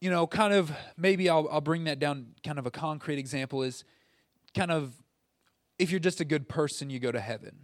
you 0.00 0.10
know, 0.10 0.28
kind 0.28 0.54
of 0.54 0.70
maybe 0.96 1.28
I'll, 1.28 1.48
I'll 1.50 1.60
bring 1.60 1.82
that 1.84 1.98
down. 1.98 2.36
Kind 2.44 2.60
of 2.60 2.66
a 2.66 2.70
concrete 2.70 3.18
example 3.18 3.64
is 3.64 3.82
kind 4.54 4.70
of 4.70 4.94
if 5.76 5.90
you're 5.90 5.98
just 5.98 6.20
a 6.20 6.24
good 6.24 6.48
person, 6.48 6.88
you 6.88 7.00
go 7.00 7.10
to 7.10 7.20
heaven. 7.20 7.56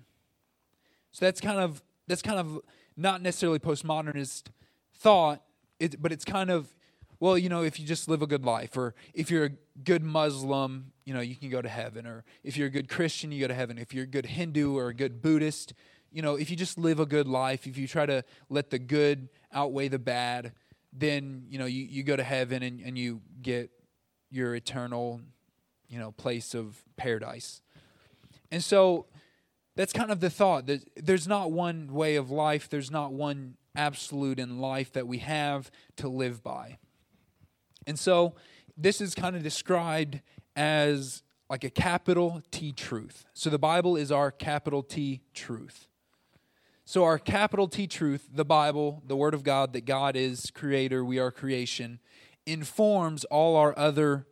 So 1.13 1.27
that's 1.27 1.41
kind 1.41 1.61
of 1.61 1.81
that's 2.09 2.23
kind 2.23 2.41
of 2.41 2.59
not 2.97 3.23
necessarily 3.23 3.61
postmodernist 3.61 4.49
thought, 4.97 5.45
it, 5.81 6.01
but 6.01 6.13
it's 6.13 6.25
kind 6.25 6.51
of 6.51 6.73
well, 7.21 7.37
you 7.37 7.51
know, 7.51 7.63
if 7.63 7.79
you 7.79 7.87
just 7.87 8.09
live 8.09 8.23
a 8.23 8.27
good 8.27 8.47
life, 8.47 8.79
or 8.79 8.95
if 9.13 9.31
you're 9.31 9.45
a 9.45 9.51
good 9.85 10.03
Muslim, 10.03 10.93
you 11.05 11.13
know, 11.13 11.21
you 11.21 11.37
can 11.37 11.51
go 11.51 11.61
to 11.61 11.69
heaven, 11.69 12.07
or 12.07 12.25
if 12.43 12.57
you're 12.57 12.69
a 12.69 12.71
good 12.71 12.89
Christian, 12.89 13.31
you 13.31 13.41
go 13.41 13.49
to 13.49 13.55
heaven. 13.55 13.77
If 13.77 13.93
you're 13.93 14.05
a 14.05 14.09
good 14.09 14.25
Hindu 14.25 14.75
or 14.75 14.89
a 14.89 14.95
good 14.95 15.21
Buddhist, 15.21 15.75
you 16.11 16.23
know, 16.23 16.37
if 16.37 16.51
you 16.51 16.57
just 16.57 16.79
live 16.79 16.99
a 16.99 17.05
good 17.05 17.29
life, 17.29 17.67
if 17.67 17.77
you 17.77 17.87
try 17.87 18.07
to 18.07 18.25
let 18.49 18.71
the 18.71 18.79
good 18.79 19.29
outweigh 19.53 19.89
the 19.89 19.99
bad, 19.99 20.53
then, 20.95 21.45
you 21.49 21.59
know, 21.59 21.67
you, 21.67 21.85
you 21.85 22.03
go 22.03 22.17
to 22.17 22.25
heaven 22.25 22.63
and, 22.63 22.81
and 22.81 22.97
you 22.97 23.21
get 23.43 23.71
your 24.31 24.55
eternal, 24.55 25.21
you 25.89 25.99
know, 25.99 26.13
place 26.13 26.55
of 26.55 26.83
paradise. 26.97 27.61
And 28.51 28.65
so 28.65 29.07
that's 29.77 29.93
kind 29.93 30.11
of 30.11 30.21
the 30.21 30.31
thought 30.31 30.67
that 30.67 30.89
there's 30.97 31.29
not 31.29 31.53
one 31.53 31.93
way 31.93 32.17
of 32.17 32.31
life, 32.31 32.71
there's 32.71 32.91
not 32.91 33.13
one 33.13 33.57
absolute 33.75 34.39
in 34.39 34.59
life 34.59 34.93
that 34.93 35.07
we 35.07 35.19
have 35.19 35.71
to 35.97 36.09
live 36.09 36.43
by. 36.43 36.79
And 37.87 37.99
so 37.99 38.35
this 38.77 39.01
is 39.01 39.15
kind 39.15 39.37
of 39.37 39.43
described 39.43 40.21
as 40.57 41.23
like 41.49 41.65
a 41.65 41.71
capital 41.71 42.43
T 42.51 42.73
truth. 42.73 43.27
So 43.35 43.51
the 43.51 43.59
Bible 43.59 43.97
is 43.97 44.13
our 44.13 44.31
capital 44.31 44.83
T 44.83 45.23
truth. 45.35 45.89
So, 46.91 47.05
our 47.05 47.21
capital 47.21 47.69
T 47.69 47.87
truth, 47.87 48.29
the 48.35 48.45
Bible, 48.45 49.01
the 49.07 49.15
Word 49.15 49.33
of 49.33 49.45
God, 49.45 49.75
that 49.75 49.85
God 49.85 50.17
is 50.17 50.51
creator, 50.53 51.05
we 51.05 51.21
are 51.21 51.31
creation, 51.31 52.01
informs 52.47 53.23
all 53.27 53.55
our 53.55 53.79
other 53.79 54.27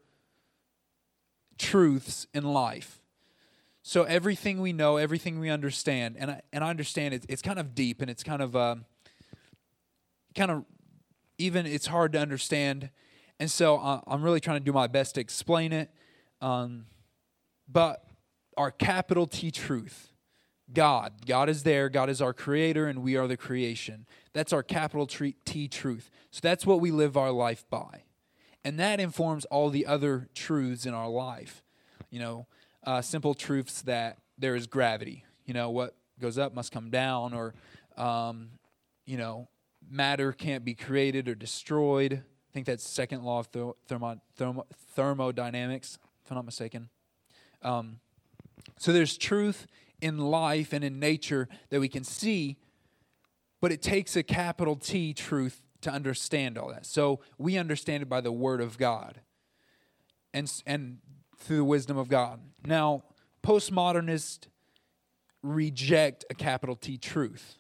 truths 1.57 2.26
in 2.35 2.42
life. 2.42 3.00
So, 3.85 4.02
everything 4.02 4.61
we 4.61 4.73
know, 4.73 4.97
everything 4.97 5.38
we 5.38 5.50
understand, 5.50 6.16
and 6.18 6.33
I, 6.33 6.40
and 6.52 6.64
I 6.64 6.71
understand 6.71 7.14
it, 7.14 7.26
it's 7.28 7.42
kind 7.42 7.61
of 7.61 7.76
deep 7.76 8.02
and 8.02 8.11
it's 8.11 8.25
kind 8.25 8.42
of, 8.42 8.57
uh, 8.57 8.75
kind 10.38 10.50
of, 10.50 10.64
even 11.37 11.66
it's 11.66 11.87
hard 11.87 12.12
to 12.12 12.18
understand 12.18 12.90
and 13.40 13.50
so 13.50 13.78
uh, 13.78 14.00
I'm 14.07 14.23
really 14.23 14.40
trying 14.40 14.59
to 14.59 14.64
do 14.64 14.73
my 14.73 14.87
best 14.87 15.14
to 15.14 15.21
explain 15.21 15.73
it. 15.73 15.90
Um, 16.40 16.87
but 17.68 18.04
our 18.57 18.71
capital 18.71 19.26
T 19.26 19.50
truth 19.50 20.12
God. 20.71 21.25
God 21.26 21.49
is 21.49 21.62
there. 21.62 21.88
God 21.88 22.11
is 22.11 22.21
our 22.21 22.35
creator, 22.35 22.88
and 22.88 23.02
we 23.02 23.16
are 23.16 23.26
the 23.26 23.38
creation. 23.38 24.07
That's 24.35 24.52
our 24.52 24.62
capital 24.62 25.07
T 25.07 25.68
truth. 25.68 26.11
So 26.30 26.40
that's 26.42 26.66
what 26.66 26.80
we 26.80 26.90
live 26.90 27.16
our 27.16 27.33
life 27.33 27.64
by. 27.71 28.02
And 28.64 28.78
that 28.78 29.00
informs 29.00 29.47
all 29.47 29.71
the 29.71 29.87
other 29.87 30.28
truths 30.35 30.85
in 30.85 30.92
our 30.92 31.09
life. 31.09 31.62
You 32.11 32.18
know, 32.18 32.47
uh, 32.85 33.00
simple 33.00 33.33
truths 33.33 33.80
that 33.83 34.18
there 34.37 34.54
is 34.54 34.66
gravity. 34.66 35.25
You 35.47 35.54
know, 35.54 35.71
what 35.71 35.97
goes 36.21 36.37
up 36.37 36.54
must 36.54 36.71
come 36.71 36.90
down, 36.90 37.33
or, 37.33 37.54
um, 37.97 38.50
you 39.07 39.16
know, 39.16 39.49
matter 39.90 40.33
can't 40.33 40.64
be 40.64 40.75
created 40.75 41.28
or 41.28 41.35
destroyed 41.35 42.23
I 42.49 42.52
think 42.52 42.66
that's 42.66 42.88
second 42.88 43.25
law 43.25 43.40
of 43.40 43.49
thermo, 43.49 44.21
thermo, 44.37 44.66
thermodynamics, 44.95 45.99
if 46.25 46.30
I'm 46.30 46.37
not 46.37 46.47
mistaken. 46.47 46.88
Um, 47.62 48.00
so 48.78 48.92
there's 48.92 49.18
truth 49.18 49.66
in 50.00 50.18
life 50.18 50.73
and 50.73 50.83
in 50.83 50.99
nature 50.99 51.49
that 51.68 51.80
we 51.80 51.88
can 51.88 52.04
see, 52.04 52.57
but 53.61 53.71
it 53.71 53.83
takes 53.83 54.16
a 54.16 54.23
capital 54.23 54.76
T 54.76 55.12
truth 55.12 55.62
to 55.83 55.90
understand 55.90 56.57
all 56.57 56.68
that. 56.71 56.87
So 56.87 57.21
we 57.37 57.59
understand 57.59 58.02
it 58.02 58.09
by 58.09 58.21
the 58.21 58.33
Word 58.33 58.61
of 58.61 58.78
God 58.78 59.21
and, 60.33 60.50
and 60.66 60.99
through 61.37 61.59
the 61.59 61.64
wisdom 61.64 61.99
of 61.99 62.09
God. 62.09 62.40
Now, 62.64 63.04
postmodernists 63.42 64.47
reject 65.42 66.25
a 66.30 66.35
capital 66.35 66.76
T 66.76 66.97
truth. 66.97 67.57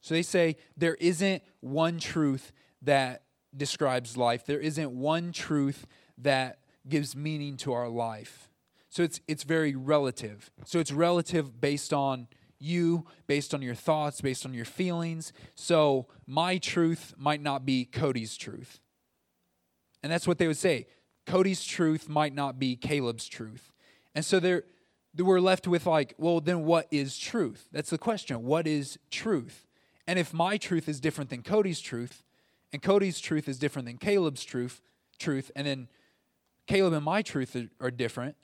So 0.00 0.14
they 0.14 0.22
say 0.22 0.56
there 0.76 0.94
isn't 0.94 1.42
one 1.60 1.98
truth 1.98 2.52
that 2.82 3.24
describes 3.56 4.16
life. 4.16 4.46
There 4.46 4.60
isn't 4.60 4.90
one 4.90 5.32
truth 5.32 5.86
that 6.18 6.60
gives 6.88 7.14
meaning 7.14 7.56
to 7.58 7.72
our 7.72 7.88
life. 7.88 8.48
So 8.88 9.02
it's 9.02 9.20
it's 9.28 9.44
very 9.44 9.74
relative. 9.74 10.50
So 10.64 10.78
it's 10.78 10.92
relative 10.92 11.60
based 11.60 11.92
on 11.92 12.28
you, 12.58 13.06
based 13.26 13.54
on 13.54 13.62
your 13.62 13.74
thoughts, 13.74 14.20
based 14.20 14.44
on 14.44 14.52
your 14.52 14.64
feelings. 14.64 15.32
So 15.54 16.06
my 16.26 16.58
truth 16.58 17.14
might 17.16 17.40
not 17.40 17.64
be 17.64 17.84
Cody's 17.84 18.36
truth. 18.36 18.80
And 20.02 20.12
that's 20.12 20.26
what 20.26 20.38
they 20.38 20.46
would 20.46 20.56
say. 20.56 20.86
Cody's 21.26 21.64
truth 21.64 22.08
might 22.08 22.34
not 22.34 22.58
be 22.58 22.76
Caleb's 22.76 23.28
truth. 23.28 23.72
And 24.14 24.24
so 24.24 24.40
they're 24.40 24.64
we're 25.18 25.40
left 25.40 25.66
with 25.66 25.86
like, 25.86 26.14
well, 26.18 26.40
then 26.40 26.64
what 26.64 26.86
is 26.90 27.18
truth? 27.18 27.68
That's 27.72 27.90
the 27.90 27.98
question. 27.98 28.44
What 28.44 28.66
is 28.66 28.98
truth? 29.10 29.66
And 30.06 30.18
if 30.18 30.32
my 30.32 30.56
truth 30.56 30.88
is 30.88 31.00
different 31.00 31.30
than 31.30 31.42
Cody's 31.42 31.80
truth, 31.80 32.24
and 32.72 32.82
Cody's 32.82 33.20
truth 33.20 33.48
is 33.48 33.58
different 33.58 33.86
than 33.86 33.98
Caleb's 33.98 34.44
truth, 34.44 34.80
truth, 35.18 35.50
and 35.54 35.66
then 35.66 35.88
Caleb 36.66 36.92
and 36.92 37.04
my 37.04 37.22
truth 37.22 37.56
are, 37.80 37.90
different. 37.90 38.36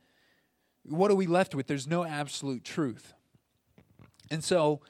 What 0.84 1.10
are 1.10 1.14
we 1.14 1.26
left 1.26 1.54
with? 1.54 1.66
There's 1.66 1.86
no 1.86 2.04
absolute 2.04 2.64
truth. 2.64 3.14
And 4.30 4.42
so 4.42 4.80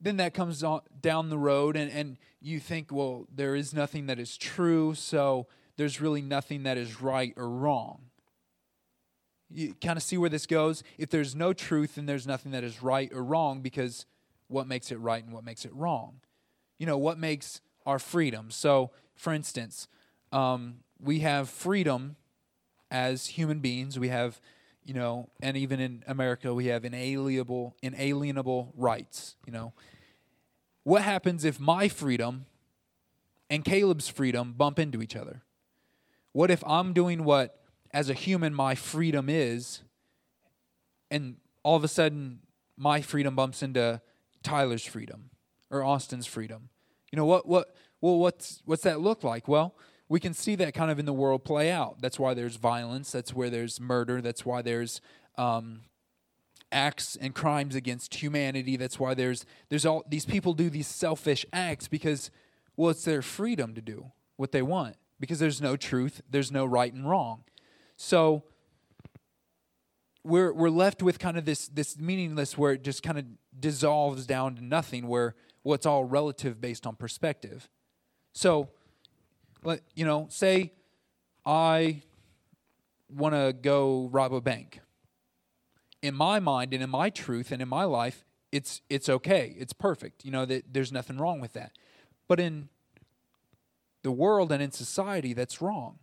then 0.00 0.18
that 0.18 0.34
comes 0.34 0.62
down 1.00 1.30
the 1.30 1.38
road, 1.38 1.76
and, 1.76 1.90
and 1.90 2.16
you 2.40 2.60
think, 2.60 2.92
well, 2.92 3.26
there 3.34 3.56
is 3.56 3.74
nothing 3.74 4.06
that 4.06 4.18
is 4.18 4.36
true, 4.36 4.94
so 4.94 5.46
there's 5.76 6.00
really 6.00 6.22
nothing 6.22 6.62
that 6.62 6.78
is 6.78 7.00
right 7.00 7.34
or 7.36 7.48
wrong. 7.48 8.02
You 9.50 9.74
kind 9.80 9.96
of 9.96 10.02
see 10.02 10.18
where 10.18 10.30
this 10.30 10.46
goes. 10.46 10.82
If 10.98 11.10
there's 11.10 11.34
no 11.34 11.52
truth, 11.52 11.94
then 11.94 12.06
there's 12.06 12.26
nothing 12.26 12.52
that 12.52 12.64
is 12.64 12.82
right 12.82 13.12
or 13.12 13.22
wrong 13.22 13.60
because 13.60 14.06
what 14.48 14.66
makes 14.66 14.90
it 14.90 14.96
right 14.96 15.22
and 15.22 15.32
what 15.32 15.44
makes 15.44 15.64
it 15.64 15.74
wrong? 15.74 16.20
You 16.78 16.86
know, 16.86 16.98
what 16.98 17.18
makes 17.18 17.60
our 17.84 17.98
freedom. 17.98 18.50
So, 18.50 18.90
for 19.14 19.32
instance, 19.32 19.88
um, 20.32 20.80
we 21.00 21.20
have 21.20 21.48
freedom 21.48 22.16
as 22.90 23.26
human 23.26 23.60
beings. 23.60 23.98
We 23.98 24.08
have, 24.08 24.40
you 24.84 24.94
know, 24.94 25.30
and 25.40 25.56
even 25.56 25.80
in 25.80 26.02
America, 26.06 26.52
we 26.52 26.66
have 26.66 26.84
inalienable, 26.84 27.76
inalienable 27.82 28.72
rights. 28.76 29.36
You 29.46 29.52
know, 29.52 29.72
what 30.82 31.02
happens 31.02 31.44
if 31.44 31.58
my 31.58 31.88
freedom 31.88 32.46
and 33.48 33.64
Caleb's 33.64 34.08
freedom 34.08 34.52
bump 34.52 34.78
into 34.78 35.02
each 35.02 35.16
other? 35.16 35.42
What 36.32 36.50
if 36.50 36.62
I'm 36.66 36.92
doing 36.92 37.24
what 37.24 37.60
as 37.92 38.10
a 38.10 38.14
human 38.14 38.52
my 38.52 38.74
freedom 38.74 39.28
is, 39.28 39.82
and 41.10 41.36
all 41.62 41.76
of 41.76 41.84
a 41.84 41.88
sudden 41.88 42.40
my 42.76 43.00
freedom 43.00 43.34
bumps 43.34 43.62
into 43.62 44.00
Tyler's 44.46 44.84
freedom 44.84 45.30
or 45.70 45.82
Austin's 45.82 46.26
freedom. 46.26 46.68
You 47.10 47.16
know 47.16 47.26
what 47.26 47.46
what 47.46 47.74
well 48.00 48.18
what's 48.18 48.62
what's 48.64 48.82
that 48.84 49.00
look 49.00 49.24
like? 49.24 49.48
Well, 49.48 49.74
we 50.08 50.20
can 50.20 50.34
see 50.34 50.54
that 50.54 50.72
kind 50.72 50.90
of 50.90 51.00
in 51.00 51.04
the 51.04 51.12
world 51.12 51.44
play 51.44 51.70
out. 51.70 52.00
That's 52.00 52.18
why 52.18 52.32
there's 52.32 52.56
violence. 52.56 53.10
That's 53.10 53.34
where 53.34 53.50
there's 53.50 53.80
murder. 53.80 54.20
That's 54.20 54.46
why 54.46 54.62
there's 54.62 55.00
um, 55.36 55.80
acts 56.70 57.16
and 57.16 57.34
crimes 57.34 57.74
against 57.74 58.14
humanity. 58.14 58.76
That's 58.76 59.00
why 59.00 59.14
there's 59.14 59.44
there's 59.68 59.84
all 59.84 60.04
these 60.08 60.24
people 60.24 60.54
do 60.54 60.70
these 60.70 60.86
selfish 60.86 61.44
acts 61.52 61.88
because 61.88 62.30
well, 62.76 62.90
it's 62.90 63.04
their 63.04 63.22
freedom 63.22 63.74
to 63.74 63.80
do 63.80 64.12
what 64.36 64.52
they 64.52 64.62
want 64.62 64.96
because 65.18 65.40
there's 65.40 65.60
no 65.60 65.76
truth, 65.76 66.22
there's 66.30 66.52
no 66.52 66.64
right 66.64 66.92
and 66.92 67.08
wrong. 67.08 67.42
So 67.96 68.44
we're 70.26 70.52
we're 70.52 70.70
left 70.70 71.02
with 71.02 71.18
kind 71.18 71.38
of 71.38 71.44
this 71.44 71.68
this 71.68 71.98
meaningless 71.98 72.58
where 72.58 72.72
it 72.72 72.82
just 72.82 73.02
kind 73.02 73.18
of 73.18 73.24
dissolves 73.58 74.26
down 74.26 74.56
to 74.56 74.64
nothing 74.64 75.06
where 75.06 75.34
well 75.62 75.78
all 75.86 76.04
relative 76.04 76.60
based 76.60 76.86
on 76.86 76.96
perspective. 76.96 77.68
So 78.32 78.68
let 79.64 79.80
you 79.94 80.04
know, 80.04 80.26
say 80.30 80.72
I 81.44 82.02
want 83.08 83.34
to 83.34 83.52
go 83.52 84.08
rob 84.12 84.34
a 84.34 84.40
bank. 84.40 84.80
In 86.02 86.14
my 86.14 86.38
mind 86.40 86.74
and 86.74 86.82
in 86.82 86.90
my 86.90 87.10
truth 87.10 87.50
and 87.50 87.62
in 87.62 87.68
my 87.68 87.84
life, 87.84 88.24
it's 88.52 88.82
it's 88.90 89.08
okay. 89.08 89.54
It's 89.58 89.72
perfect. 89.72 90.24
You 90.24 90.30
know 90.30 90.44
that 90.44 90.72
there's 90.72 90.92
nothing 90.92 91.18
wrong 91.18 91.40
with 91.40 91.52
that. 91.54 91.72
But 92.28 92.40
in 92.40 92.68
the 94.02 94.12
world 94.12 94.52
and 94.52 94.62
in 94.62 94.72
society, 94.72 95.32
that's 95.32 95.60
wrong. 95.60 95.98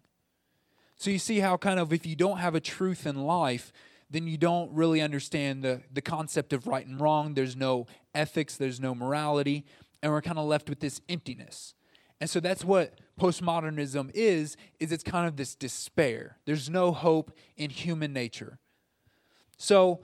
So 0.95 1.09
you 1.09 1.19
see 1.19 1.39
how 1.39 1.57
kind 1.57 1.79
of 1.79 1.91
if 1.91 2.05
you 2.05 2.15
don't 2.15 2.37
have 2.37 2.55
a 2.55 2.59
truth 2.59 3.05
in 3.05 3.23
life, 3.23 3.71
then 4.13 4.27
you 4.27 4.37
don't 4.37 4.71
really 4.71 5.01
understand 5.01 5.63
the, 5.63 5.81
the 5.91 6.01
concept 6.01 6.53
of 6.53 6.67
right 6.67 6.85
and 6.85 7.01
wrong. 7.01 7.33
There's 7.33 7.55
no 7.55 7.87
ethics, 8.13 8.55
there's 8.55 8.79
no 8.79 8.93
morality, 8.93 9.65
and 10.03 10.11
we're 10.11 10.21
kind 10.21 10.37
of 10.37 10.45
left 10.45 10.69
with 10.69 10.79
this 10.79 11.01
emptiness. 11.09 11.73
And 12.21 12.29
so 12.29 12.39
that's 12.39 12.63
what 12.63 13.01
postmodernism 13.19 14.11
is, 14.13 14.55
is 14.79 14.91
it's 14.91 15.03
kind 15.03 15.27
of 15.27 15.35
this 15.35 15.55
despair. 15.55 16.37
There's 16.45 16.69
no 16.69 16.91
hope 16.91 17.35
in 17.57 17.71
human 17.71 18.13
nature. 18.13 18.59
So 19.57 20.01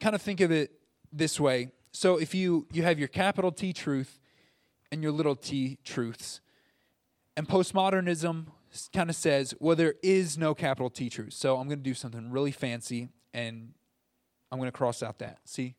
kind 0.00 0.14
of 0.14 0.22
think 0.22 0.40
of 0.40 0.50
it 0.50 0.72
this 1.12 1.38
way. 1.38 1.70
So 1.92 2.16
if 2.16 2.34
you 2.34 2.66
you 2.72 2.82
have 2.82 2.98
your 2.98 3.08
capital 3.08 3.52
T 3.52 3.74
truth 3.74 4.18
and 4.90 5.02
your 5.02 5.12
little 5.12 5.36
t 5.36 5.78
truths, 5.84 6.40
and 7.36 7.46
postmodernism 7.46 8.46
kind 8.92 9.10
of 9.10 9.16
says, 9.16 9.54
well, 9.60 9.76
there 9.76 9.94
is 10.02 10.38
no 10.38 10.54
capital 10.54 10.88
T 10.90 11.10
truth. 11.10 11.34
So 11.34 11.58
I'm 11.58 11.68
going 11.68 11.78
to 11.78 11.84
do 11.84 11.94
something 11.94 12.30
really 12.30 12.50
fancy 12.50 13.10
and 13.34 13.72
I'm 14.50 14.58
going 14.58 14.68
to 14.68 14.72
cross 14.72 15.02
out 15.02 15.18
that. 15.18 15.38
See? 15.44 15.74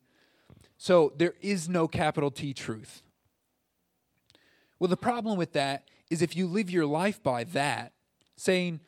So 0.76 1.12
there 1.16 1.34
is 1.40 1.68
no 1.68 1.88
capital 1.88 2.30
T 2.30 2.52
truth. 2.52 3.02
Well, 4.78 4.88
the 4.88 4.96
problem 4.96 5.38
with 5.38 5.52
that 5.54 5.88
is 6.10 6.22
if 6.22 6.36
you 6.36 6.46
live 6.46 6.70
your 6.70 6.86
life 6.86 7.22
by 7.22 7.44
that, 7.44 7.92
saying, 8.36 8.80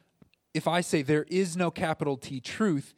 if 0.52 0.68
I 0.68 0.83
say 0.83 1.02
there 1.02 1.24
is 1.28 1.57
no 1.57 1.70
capital 1.70 2.16
T 2.16 2.40
truth, 2.40 2.94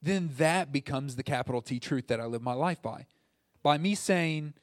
then 0.00 0.30
that 0.38 0.72
becomes 0.72 1.16
the 1.16 1.22
capital 1.22 1.60
T 1.60 1.80
truth 1.80 2.06
that 2.08 2.20
I 2.20 2.26
live 2.26 2.42
my 2.42 2.54
life 2.54 2.80
by. 2.80 3.06
By 3.62 3.78
me 3.78 3.94
saying 3.94 4.54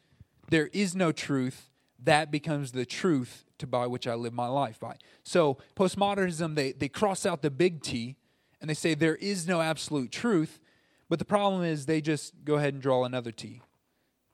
there 0.49 0.69
is 0.73 0.95
no 0.95 1.11
truth, 1.11 1.69
that 2.01 2.31
becomes 2.31 2.71
the 2.71 2.85
truth 2.85 3.43
to 3.57 3.67
by 3.67 3.87
which 3.87 4.07
I 4.07 4.15
live 4.15 4.33
my 4.33 4.47
life 4.47 4.79
by. 4.79 4.95
So 5.23 5.57
postmodernism, 5.75 6.55
they, 6.55 6.71
they 6.71 6.87
cross 6.87 7.25
out 7.25 7.41
the 7.41 7.51
big 7.51 7.81
T 7.81 8.15
and 8.61 8.69
they 8.69 8.73
say 8.73 8.93
there 8.93 9.15
is 9.15 9.47
no 9.47 9.61
absolute 9.61 10.11
truth, 10.11 10.59
but 11.07 11.19
the 11.19 11.25
problem 11.25 11.63
is 11.63 11.85
they 11.85 12.01
just 12.01 12.33
go 12.43 12.55
ahead 12.55 12.73
and 12.73 12.83
draw 12.83 13.03
another 13.03 13.31
T. 13.31 13.61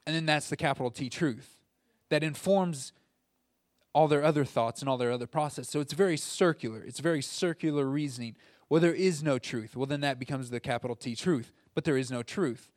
And 0.06 0.16
then 0.16 0.26
that's 0.26 0.50
the 0.50 0.58
capital 0.58 0.92
T 0.92 1.10
truth 1.10 1.58
that 2.10 2.24
informs 2.24 2.94
all 3.94 4.08
their 4.08 4.24
other 4.24 4.44
thoughts 4.44 4.82
and 4.82 4.90
all 4.90 4.98
their 4.98 5.12
other 5.12 5.26
process. 5.26 5.70
So 5.70 5.80
it's 5.80 5.94
very 5.94 6.18
circular. 6.18 6.84
It's 6.84 7.00
very 7.00 7.22
circular 7.22 7.86
reasoning. 7.86 8.36
Well, 8.68 8.82
there 8.82 8.94
is 8.94 9.24
no 9.24 9.40
truth. 9.40 9.76
Well, 9.76 9.86
then 9.86 10.02
that 10.02 10.20
becomes 10.20 10.50
the 10.50 10.60
capital 10.60 10.98
T 10.98 11.16
truth. 11.16 11.54
But 11.74 11.86
there 11.86 11.98
is 11.98 12.12
no 12.12 12.22
truth. 12.22 12.72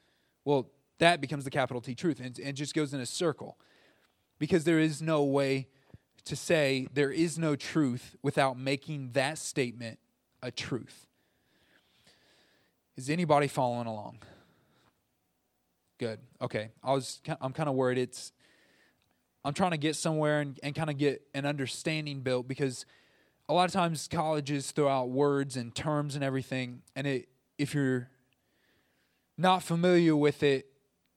Well, 0.44 0.70
that 0.98 1.20
becomes 1.20 1.44
the 1.44 1.50
capital 1.50 1.80
T 1.80 1.94
truth. 1.94 2.20
And, 2.20 2.38
it 2.38 2.52
just 2.52 2.72
goes 2.72 2.94
in 2.94 3.00
a 3.00 3.06
circle. 3.06 3.58
Because 4.38 4.62
there 4.62 4.78
is 4.78 5.02
no 5.02 5.24
way 5.24 5.66
to 6.24 6.36
say 6.36 6.86
there 6.92 7.10
is 7.10 7.36
no 7.36 7.56
truth 7.56 8.14
without 8.22 8.56
making 8.56 9.10
that 9.12 9.38
statement 9.38 9.98
a 10.40 10.52
truth. 10.52 11.07
Is 12.98 13.08
anybody 13.10 13.46
following 13.46 13.86
along? 13.86 14.18
Good. 15.98 16.18
Okay. 16.42 16.70
I 16.82 16.92
was 16.92 17.20
I'm 17.40 17.52
kind 17.52 17.68
of 17.68 17.76
worried 17.76 17.96
it's 17.96 18.32
I'm 19.44 19.54
trying 19.54 19.70
to 19.70 19.76
get 19.76 19.94
somewhere 19.94 20.40
and, 20.40 20.58
and 20.64 20.74
kind 20.74 20.90
of 20.90 20.98
get 20.98 21.22
an 21.32 21.46
understanding 21.46 22.22
built 22.22 22.48
because 22.48 22.86
a 23.48 23.54
lot 23.54 23.66
of 23.66 23.72
times 23.72 24.08
colleges 24.10 24.72
throw 24.72 24.88
out 24.88 25.10
words 25.10 25.56
and 25.56 25.72
terms 25.72 26.16
and 26.16 26.24
everything 26.24 26.82
and 26.96 27.06
it 27.06 27.28
if 27.56 27.72
you're 27.72 28.10
not 29.36 29.62
familiar 29.62 30.16
with 30.16 30.42
it 30.42 30.66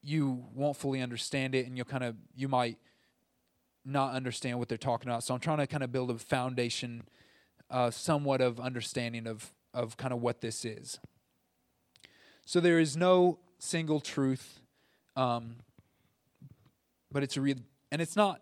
you 0.04 0.46
won't 0.54 0.78
fully 0.78 1.02
understand 1.02 1.56
it 1.56 1.65
and 1.65 1.78
you'll 1.78 1.86
kind 1.86 2.04
of 2.04 2.15
you 2.36 2.48
might 2.48 2.78
not 3.84 4.13
understand 4.13 4.60
what 4.60 4.70
they're 4.70 4.78
talking 4.78 5.10
about. 5.10 5.24
So 5.24 5.34
I'm 5.34 5.39
trying 5.39 5.58
to 5.58 5.65
kind 5.65 5.82
of 5.82 5.91
build 5.91 6.12
a 6.12 6.20
foundation, 6.20 7.06
uh, 7.72 7.89
somewhat 7.89 8.39
of 8.39 8.60
understanding 8.60 9.26
of 9.26 9.52
of 9.74 9.98
kind 9.98 10.13
of 10.13 10.22
what 10.22 10.41
this 10.41 10.63
is. 10.63 11.00
So 12.51 12.59
there 12.59 12.79
is 12.79 12.97
no 12.97 13.39
single 13.59 14.01
truth, 14.01 14.59
um, 15.15 15.55
but 17.09 17.23
it's 17.23 17.37
a 17.37 17.41
real, 17.41 17.55
and 17.93 18.01
it's 18.01 18.17
not. 18.17 18.41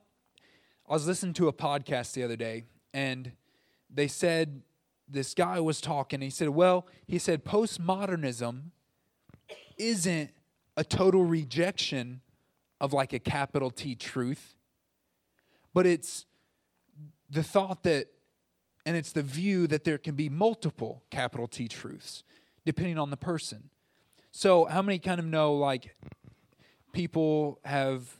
I 0.90 0.94
was 0.94 1.06
listening 1.06 1.34
to 1.34 1.48
a 1.48 1.54
podcast 1.54 2.14
the 2.14 2.24
other 2.24 2.36
day, 2.36 2.64
and 2.92 3.34
they 3.88 4.08
said 4.08 4.64
this 5.08 5.36
guy 5.36 5.60
was 5.60 5.80
talking. 5.80 6.22
he 6.22 6.32
said, 6.32 6.50
"Well, 6.50 6.88
he 7.06 7.20
said 7.20 7.46
postmodernism 7.46 8.72
isn't 9.78 10.32
a 10.76 10.84
total 10.84 11.24
rejection 11.24 12.22
of 12.82 12.94
like 12.94 13.14
a 13.14 13.20
capital 13.20 13.70
T 13.70 13.94
truth." 13.94 14.56
but 15.72 15.86
it's 15.86 16.26
the 17.30 17.44
thought 17.44 17.84
that, 17.84 18.08
and 18.88 18.98
it's 18.98 19.12
the 19.12 19.22
view 19.22 19.68
that 19.68 19.84
there 19.84 20.00
can 20.00 20.16
be 20.16 20.30
multiple 20.30 21.04
capital 21.12 21.48
T 21.48 21.68
truths 21.68 22.24
depending 22.66 22.98
on 22.98 23.12
the 23.12 23.18
person. 23.18 23.70
So, 24.32 24.66
how 24.66 24.82
many 24.82 25.00
kind 25.00 25.20
of 25.20 25.26
know 25.26 25.56
like 25.56 25.96
people 26.94 27.60
have 27.66 28.20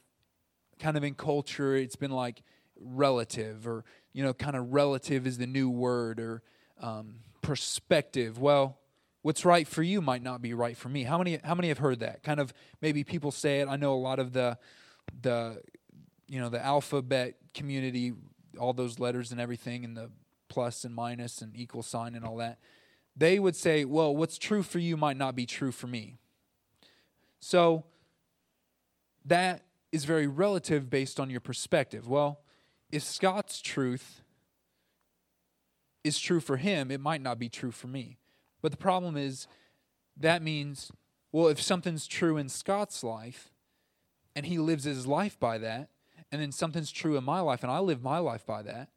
kind 0.80 0.98
of 0.98 1.04
in 1.04 1.14
culture, 1.14 1.76
it's 1.76 1.96
been 1.96 2.12
like 2.12 2.42
relative 2.80 3.68
or, 3.68 3.84
you 4.14 4.24
know, 4.24 4.34
kind 4.34 4.56
of 4.56 4.74
relative 4.74 5.28
is 5.28 5.38
the 5.38 5.48
new 5.48 5.70
word 5.70 6.20
or 6.20 6.42
um, 6.82 7.16
perspective. 7.42 8.40
Well, 8.40 8.80
what's 9.22 9.46
right 9.46 9.68
for 9.68 9.84
you 9.84 10.02
might 10.02 10.24
not 10.24 10.42
be 10.42 10.54
right 10.54 10.78
for 10.78 10.90
me. 10.90 11.04
How 11.04 11.18
many 11.18 11.40
how 11.44 11.56
many 11.56 11.68
have 11.68 11.80
heard 11.80 12.00
that? 12.00 12.24
Kind 12.24 12.40
of 12.40 12.54
maybe 12.82 13.04
people 13.04 13.32
say 13.32 13.60
it. 13.60 13.68
I 13.68 13.76
know 13.76 13.94
a 13.94 13.96
lot 13.96 14.20
of 14.20 14.34
the 14.34 14.58
the 15.22 15.62
you 16.28 16.40
know 16.40 16.50
the 16.50 16.64
alphabet 16.64 17.36
community, 17.54 18.14
all 18.58 18.74
those 18.74 19.00
letters 19.00 19.32
and 19.32 19.42
everything, 19.42 19.84
and 19.84 19.96
the 19.98 20.10
plus 20.48 20.84
and 20.84 20.96
minus 20.96 21.42
and 21.42 21.56
equal 21.56 21.84
sign 21.84 22.16
and 22.16 22.26
all 22.26 22.38
that, 22.38 22.60
they 23.20 23.38
would 23.38 23.56
say, 23.56 23.84
well, 23.84 24.16
what's 24.16 24.38
true 24.38 24.64
for 24.64 24.80
you 24.80 24.96
might 24.96 25.18
not 25.18 25.36
be 25.36 25.46
true 25.46 25.74
for 25.74 25.88
me. 25.88 26.18
So 27.42 27.84
that 29.26 29.64
is 29.92 30.06
very 30.06 30.26
relative 30.26 30.90
based 30.90 31.20
on 31.20 31.30
your 31.30 31.42
perspective. 31.42 32.08
Well, 32.08 32.40
if 32.92 33.04
Scott's 33.04 33.62
truth 33.62 34.22
is 36.04 36.18
true 36.18 36.40
for 36.40 36.58
him, 36.58 36.92
it 36.92 37.02
might 37.02 37.22
not 37.22 37.38
be 37.38 37.50
true 37.50 37.72
for 37.72 37.88
me. 37.88 38.18
But 38.62 38.72
the 38.72 38.78
problem 38.78 39.18
is 39.18 39.48
that 40.16 40.42
means, 40.42 40.92
well, 41.34 41.50
if 41.50 41.62
something's 41.62 42.08
true 42.08 42.38
in 42.38 42.48
Scott's 42.48 43.04
life 43.04 43.52
and 44.34 44.46
he 44.46 44.58
lives 44.58 44.86
his 44.86 45.06
life 45.06 45.38
by 45.38 45.58
that, 45.58 45.90
and 46.32 46.42
then 46.42 46.52
something's 46.54 46.92
true 46.92 47.18
in 47.18 47.24
my 47.26 47.42
life 47.42 47.64
and 47.64 47.72
I 47.72 47.80
live 47.80 48.02
my 48.02 48.20
life 48.20 48.46
by 48.46 48.62
that, 48.62 48.90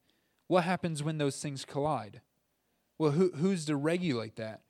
what 0.46 0.62
happens 0.62 1.02
when 1.02 1.18
those 1.18 1.40
things 1.40 1.64
collide? 1.64 2.20
Well, 3.02 3.10
who, 3.10 3.32
who's 3.34 3.64
to 3.64 3.74
regulate 3.74 4.36
that? 4.36 4.60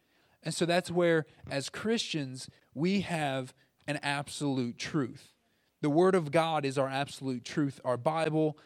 And 0.43 0.55
so 0.55 0.65
that's 0.65 0.91
where, 0.91 1.27
as 1.51 1.69
Christians, 1.69 2.49
we 2.73 3.03
have 3.03 3.53
an 3.87 4.01
absolute 4.03 4.79
truth. 4.79 5.35
The 5.83 5.91
Word 5.91 6.15
of 6.15 6.31
God 6.31 6.65
is 6.65 6.79
our 6.79 6.89
absolute 6.89 7.45
truth. 7.45 7.79
Our 7.85 7.99
Bible, 7.99 8.57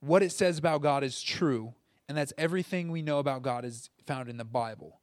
what 0.00 0.22
it 0.22 0.32
says 0.32 0.56
about 0.56 0.80
God 0.80 1.04
is 1.04 1.20
true, 1.20 1.74
and 2.08 2.16
that's 2.16 2.32
everything 2.38 2.90
we 2.90 3.02
know 3.02 3.18
about 3.18 3.42
God 3.42 3.66
is 3.66 3.90
found 4.06 4.30
in 4.30 4.38
the 4.38 4.46
Bible. 4.46 4.98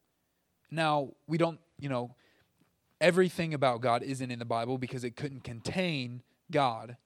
Now, 0.71 1.11
we 1.27 1.37
don't, 1.37 1.59
you 1.77 1.89
know, 1.89 2.15
everything 2.99 3.53
about 3.53 3.81
God 3.81 4.01
isn't 4.01 4.31
in 4.31 4.39
the 4.39 4.43
Bible 4.43 4.79
because 4.79 5.03
it 5.03 5.17
couldn't 5.17 5.43
contain 5.43 6.23
God. 6.49 6.97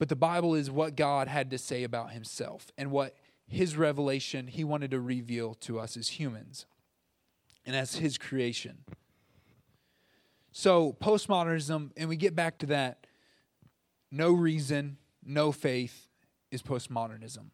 But 0.00 0.08
the 0.08 0.16
Bible 0.16 0.56
is 0.56 0.72
what 0.72 0.96
God 0.96 1.28
had 1.28 1.52
to 1.52 1.58
say 1.58 1.84
about 1.84 2.10
himself 2.10 2.72
and 2.76 2.90
what 2.90 3.14
his 3.52 3.76
revelation 3.76 4.46
he 4.48 4.64
wanted 4.64 4.90
to 4.90 5.00
reveal 5.00 5.54
to 5.54 5.78
us 5.78 5.96
as 5.96 6.08
humans. 6.08 6.66
and 7.64 7.76
as 7.76 7.94
his 7.96 8.18
creation. 8.18 8.78
So, 10.50 10.96
postmodernism, 11.00 11.92
and 11.96 12.08
we 12.08 12.16
get 12.16 12.34
back 12.34 12.58
to 12.58 12.66
that 12.66 13.06
no 14.10 14.32
reason, 14.32 14.98
no 15.24 15.52
faith 15.52 16.08
is 16.50 16.62
postmodernism. 16.62 17.46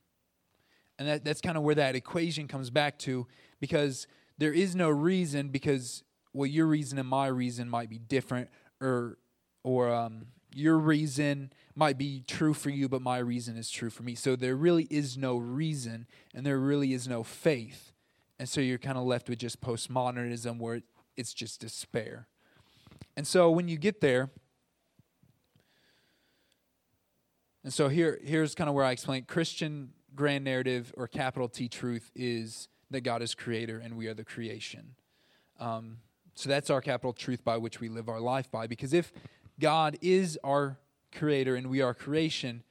And 0.99 1.09
that, 1.09 1.25
that's 1.25 1.41
kind 1.41 1.57
of 1.57 1.63
where 1.63 1.77
that 1.77 1.95
equation 1.95 2.49
comes 2.49 2.71
back 2.71 2.99
to 3.01 3.27
because 3.61 4.07
there 4.39 4.53
is 4.53 4.75
no 4.75 4.91
reason 4.91 5.49
because 5.49 6.03
well 6.33 6.47
your 6.47 6.67
reason 6.67 6.99
and 6.99 7.09
my 7.09 7.29
reason 7.29 7.69
might 7.69 7.89
be 7.89 7.99
different 7.99 8.49
or 8.81 9.19
or 9.63 9.93
um, 9.93 10.27
your 10.55 10.77
reason 10.79 11.53
might 11.79 11.97
be 11.97 12.25
true 12.27 12.53
for 12.53 12.71
you 12.71 12.89
but 12.89 13.01
my 13.01 13.19
reason 13.19 13.57
is 13.57 13.71
true 13.71 13.91
for 13.91 14.03
me. 14.03 14.15
So 14.15 14.37
there 14.37 14.57
really 14.57 14.89
is 14.91 15.17
no 15.17 15.37
reason 15.37 16.07
and 16.35 16.45
there 16.45 16.59
really 16.59 16.93
is 16.93 17.07
no 17.07 17.23
faith. 17.23 17.93
And 18.39 18.49
so 18.49 18.61
you're 18.61 18.79
kind 18.79 18.99
of 18.99 19.05
left 19.05 19.29
with 19.29 19.39
just 19.39 19.61
postmodernism 19.61 20.59
where 20.59 20.83
it's 21.17 21.33
just 21.33 21.61
despair. 21.61 22.27
And 23.17 23.27
so 23.27 23.51
when 23.51 23.69
you 23.69 23.79
get 23.79 24.01
there 24.01 24.31
and 27.65 27.73
so 27.73 27.89
here 27.89 28.19
here's 28.25 28.55
kind 28.55 28.69
of 28.69 28.75
where 28.75 28.85
i 28.85 28.91
explain. 28.91 29.25
Christian 29.25 29.91
grand 30.15 30.45
narrative 30.45 30.93
or 30.97 31.07
capital 31.07 31.49
t 31.49 31.69
truth 31.69 32.11
is 32.17 32.69
that 32.91 33.03
god 33.03 33.23
is 33.23 33.35
creator 33.35 33.79
and 33.79 33.97
we 33.97 34.09
are 34.09 34.15
the 34.15 34.25
creation. 34.25 34.97
Um, 35.61 35.99
so 36.35 36.49
that's 36.49 36.71
our 36.71 36.81
capital 36.81 37.13
truth 37.13 37.45
by 37.45 37.57
which 37.57 37.81
we 37.81 37.89
live 37.89 38.09
our 38.09 38.21
life 38.21 38.51
by. 38.51 38.67
Because 38.69 38.93
if 38.93 39.13
God 39.59 39.97
is 40.01 40.39
our 40.45 40.79
creator 41.13 41.55
and 41.55 41.69
we 41.69 41.81
are 41.81 41.95
creation, 41.95 42.63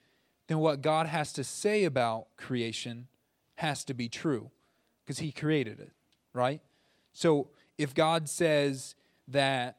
then 0.47 0.59
what 0.59 0.81
God 0.81 1.07
has 1.07 1.33
to 1.33 1.43
say 1.43 1.83
about 1.83 2.27
creation 2.37 3.07
has 3.55 3.83
to 3.85 3.93
be 3.93 4.07
true 4.07 4.51
because 5.03 5.19
he 5.19 5.31
created 5.31 5.79
it, 5.79 5.91
right? 6.33 6.61
So 7.13 7.49
if 7.77 7.93
God 7.93 8.29
says 8.29 8.95
that, 9.27 9.77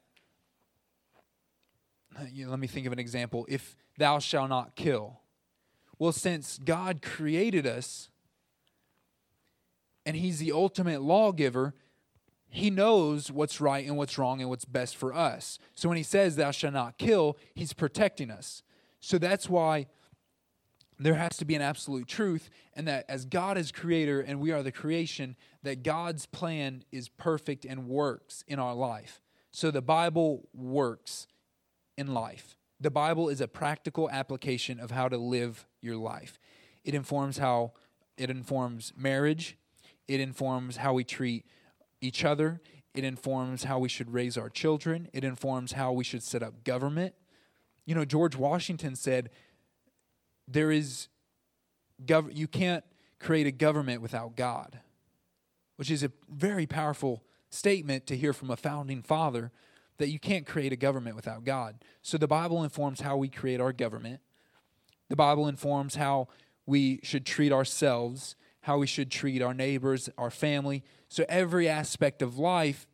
you 2.30 2.44
know, 2.44 2.50
let 2.50 2.58
me 2.58 2.66
think 2.66 2.86
of 2.86 2.92
an 2.92 2.98
example. 2.98 3.46
If 3.48 3.76
thou 3.96 4.18
shalt 4.18 4.50
not 4.50 4.74
kill, 4.74 5.20
well, 5.98 6.12
since 6.12 6.58
God 6.58 7.02
created 7.02 7.66
us 7.66 8.10
and 10.06 10.16
he's 10.16 10.38
the 10.38 10.52
ultimate 10.52 11.02
lawgiver, 11.02 11.74
he 12.50 12.70
knows 12.70 13.30
what's 13.30 13.60
right 13.60 13.86
and 13.86 13.96
what's 13.96 14.18
wrong 14.18 14.40
and 14.40 14.48
what's 14.48 14.64
best 14.64 14.96
for 14.96 15.14
us. 15.14 15.58
So 15.74 15.88
when 15.88 15.98
he 15.98 16.02
says, 16.02 16.36
Thou 16.36 16.50
shalt 16.50 16.74
not 16.74 16.98
kill, 16.98 17.36
he's 17.54 17.72
protecting 17.72 18.30
us. 18.30 18.62
So 19.00 19.18
that's 19.18 19.48
why 19.48 19.86
there 20.98 21.14
has 21.14 21.36
to 21.36 21.44
be 21.44 21.54
an 21.54 21.62
absolute 21.62 22.08
truth, 22.08 22.50
and 22.74 22.88
that 22.88 23.04
as 23.08 23.24
God 23.24 23.56
is 23.56 23.70
creator 23.70 24.20
and 24.20 24.40
we 24.40 24.50
are 24.50 24.62
the 24.62 24.72
creation, 24.72 25.36
that 25.62 25.84
God's 25.84 26.26
plan 26.26 26.82
is 26.90 27.08
perfect 27.08 27.64
and 27.64 27.86
works 27.86 28.42
in 28.48 28.58
our 28.58 28.74
life. 28.74 29.20
So 29.52 29.70
the 29.70 29.82
Bible 29.82 30.48
works 30.52 31.28
in 31.96 32.12
life. 32.14 32.56
The 32.80 32.90
Bible 32.90 33.28
is 33.28 33.40
a 33.40 33.48
practical 33.48 34.10
application 34.10 34.80
of 34.80 34.90
how 34.90 35.08
to 35.08 35.18
live 35.18 35.66
your 35.80 35.96
life. 35.96 36.38
It 36.84 36.94
informs 36.94 37.38
how 37.38 37.72
it 38.16 38.30
informs 38.30 38.92
marriage, 38.96 39.56
it 40.08 40.18
informs 40.18 40.78
how 40.78 40.94
we 40.94 41.04
treat 41.04 41.46
each 42.00 42.24
other. 42.24 42.60
It 42.94 43.04
informs 43.04 43.64
how 43.64 43.78
we 43.78 43.88
should 43.88 44.12
raise 44.12 44.36
our 44.36 44.48
children. 44.48 45.08
It 45.12 45.24
informs 45.24 45.72
how 45.72 45.92
we 45.92 46.04
should 46.04 46.22
set 46.22 46.42
up 46.42 46.64
government. 46.64 47.14
You 47.86 47.94
know, 47.94 48.04
George 48.04 48.36
Washington 48.36 48.96
said, 48.96 49.30
there 50.46 50.70
is, 50.70 51.08
gov- 52.04 52.34
you 52.34 52.48
can't 52.48 52.84
create 53.18 53.46
a 53.46 53.52
government 53.52 54.02
without 54.02 54.36
God, 54.36 54.80
which 55.76 55.90
is 55.90 56.02
a 56.02 56.10
very 56.28 56.66
powerful 56.66 57.22
statement 57.50 58.06
to 58.06 58.16
hear 58.16 58.32
from 58.32 58.50
a 58.50 58.56
founding 58.56 59.02
father 59.02 59.52
that 59.98 60.08
you 60.08 60.18
can't 60.18 60.46
create 60.46 60.72
a 60.72 60.76
government 60.76 61.16
without 61.16 61.44
God. 61.44 61.76
So 62.02 62.18
the 62.18 62.28
Bible 62.28 62.62
informs 62.62 63.00
how 63.00 63.16
we 63.16 63.28
create 63.28 63.60
our 63.60 63.72
government. 63.72 64.20
The 65.08 65.16
Bible 65.16 65.48
informs 65.48 65.96
how 65.96 66.28
we 66.66 67.00
should 67.02 67.26
treat 67.26 67.52
ourselves, 67.52 68.36
how 68.68 68.76
we 68.76 68.86
should 68.86 69.10
treat 69.10 69.40
our 69.40 69.54
neighbors, 69.54 70.10
our 70.18 70.30
family, 70.30 70.84
so 71.08 71.24
every 71.26 71.66
aspect 71.66 72.20
of 72.20 72.36
life, 72.36 72.86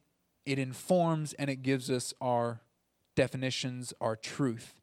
it 0.46 0.56
informs 0.56 1.32
and 1.32 1.50
it 1.50 1.64
gives 1.64 1.90
us 1.90 2.14
our 2.20 2.60
definitions, 3.16 3.92
our 4.00 4.14
truth. 4.14 4.76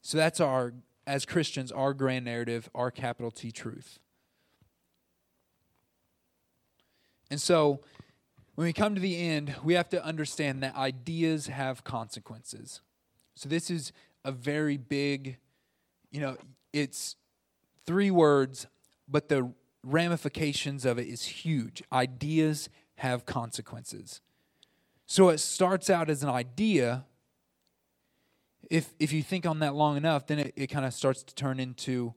So 0.00 0.16
that's 0.16 0.40
our, 0.40 0.72
as 1.06 1.26
Christians, 1.26 1.70
our 1.70 1.92
grand 1.92 2.24
narrative, 2.24 2.70
our 2.74 2.90
capital 2.90 3.30
T 3.30 3.52
truth. 3.52 3.98
And 7.30 7.38
so 7.38 7.80
when 8.54 8.64
we 8.64 8.72
come 8.72 8.94
to 8.94 9.02
the 9.02 9.20
end, 9.20 9.56
we 9.62 9.74
have 9.74 9.90
to 9.90 10.02
understand 10.02 10.62
that 10.62 10.74
ideas 10.74 11.48
have 11.48 11.84
consequences. 11.84 12.80
So 13.34 13.46
this 13.46 13.70
is 13.70 13.92
a 14.24 14.32
very 14.32 14.78
big, 14.78 15.36
you 16.10 16.22
know, 16.22 16.38
it's 16.72 17.16
three 17.84 18.10
words, 18.10 18.66
but 19.06 19.28
the 19.28 19.52
ramifications 19.92 20.84
of 20.84 20.98
it 20.98 21.06
is 21.06 21.24
huge. 21.24 21.82
Ideas 21.92 22.68
have 22.96 23.26
consequences. 23.26 24.20
So 25.06 25.30
it 25.30 25.38
starts 25.38 25.88
out 25.88 26.10
as 26.10 26.22
an 26.22 26.28
idea. 26.28 27.06
If 28.70 28.92
if 28.98 29.12
you 29.12 29.22
think 29.22 29.46
on 29.46 29.60
that 29.60 29.74
long 29.74 29.96
enough, 29.96 30.26
then 30.26 30.38
it, 30.38 30.52
it 30.56 30.66
kind 30.66 30.84
of 30.84 30.92
starts 30.92 31.22
to 31.22 31.34
turn 31.34 31.58
into 31.58 32.14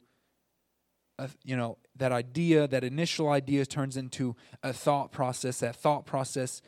a, 1.18 1.30
you 1.44 1.56
know, 1.56 1.78
that 1.96 2.12
idea, 2.12 2.68
that 2.68 2.84
initial 2.84 3.30
idea 3.30 3.66
turns 3.66 3.96
into 3.96 4.36
a 4.64 4.74
thought 4.74 5.12
process. 5.12 5.60
That 5.60 5.76
thought 5.76 6.06
process 6.06 6.62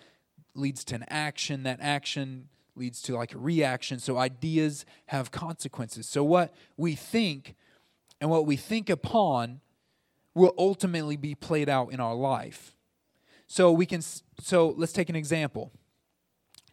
leads 0.56 0.84
to 0.86 0.96
an 0.96 1.06
action. 1.10 1.64
That 1.64 1.80
action 1.82 2.50
leads 2.76 3.02
to 3.04 3.16
like 3.16 3.34
a 3.34 3.38
reaction. 3.38 4.00
So 4.00 4.18
ideas 4.18 4.86
have 5.08 5.32
consequences. 5.32 6.08
So 6.08 6.24
what 6.24 6.54
we 6.78 6.96
think 6.96 7.56
and 8.22 8.30
what 8.30 8.46
we 8.46 8.56
think 8.56 8.90
upon 8.90 9.60
will 10.36 10.54
ultimately 10.58 11.18
be 11.18 11.36
played 11.36 11.70
out 11.70 11.92
in 11.92 12.00
our 12.00 12.16
life. 12.16 12.76
So 13.48 13.72
we 13.72 13.86
can 13.86 14.02
so 14.40 14.74
let's 14.78 14.94
take 14.94 15.10
an 15.10 15.16
example. 15.16 15.72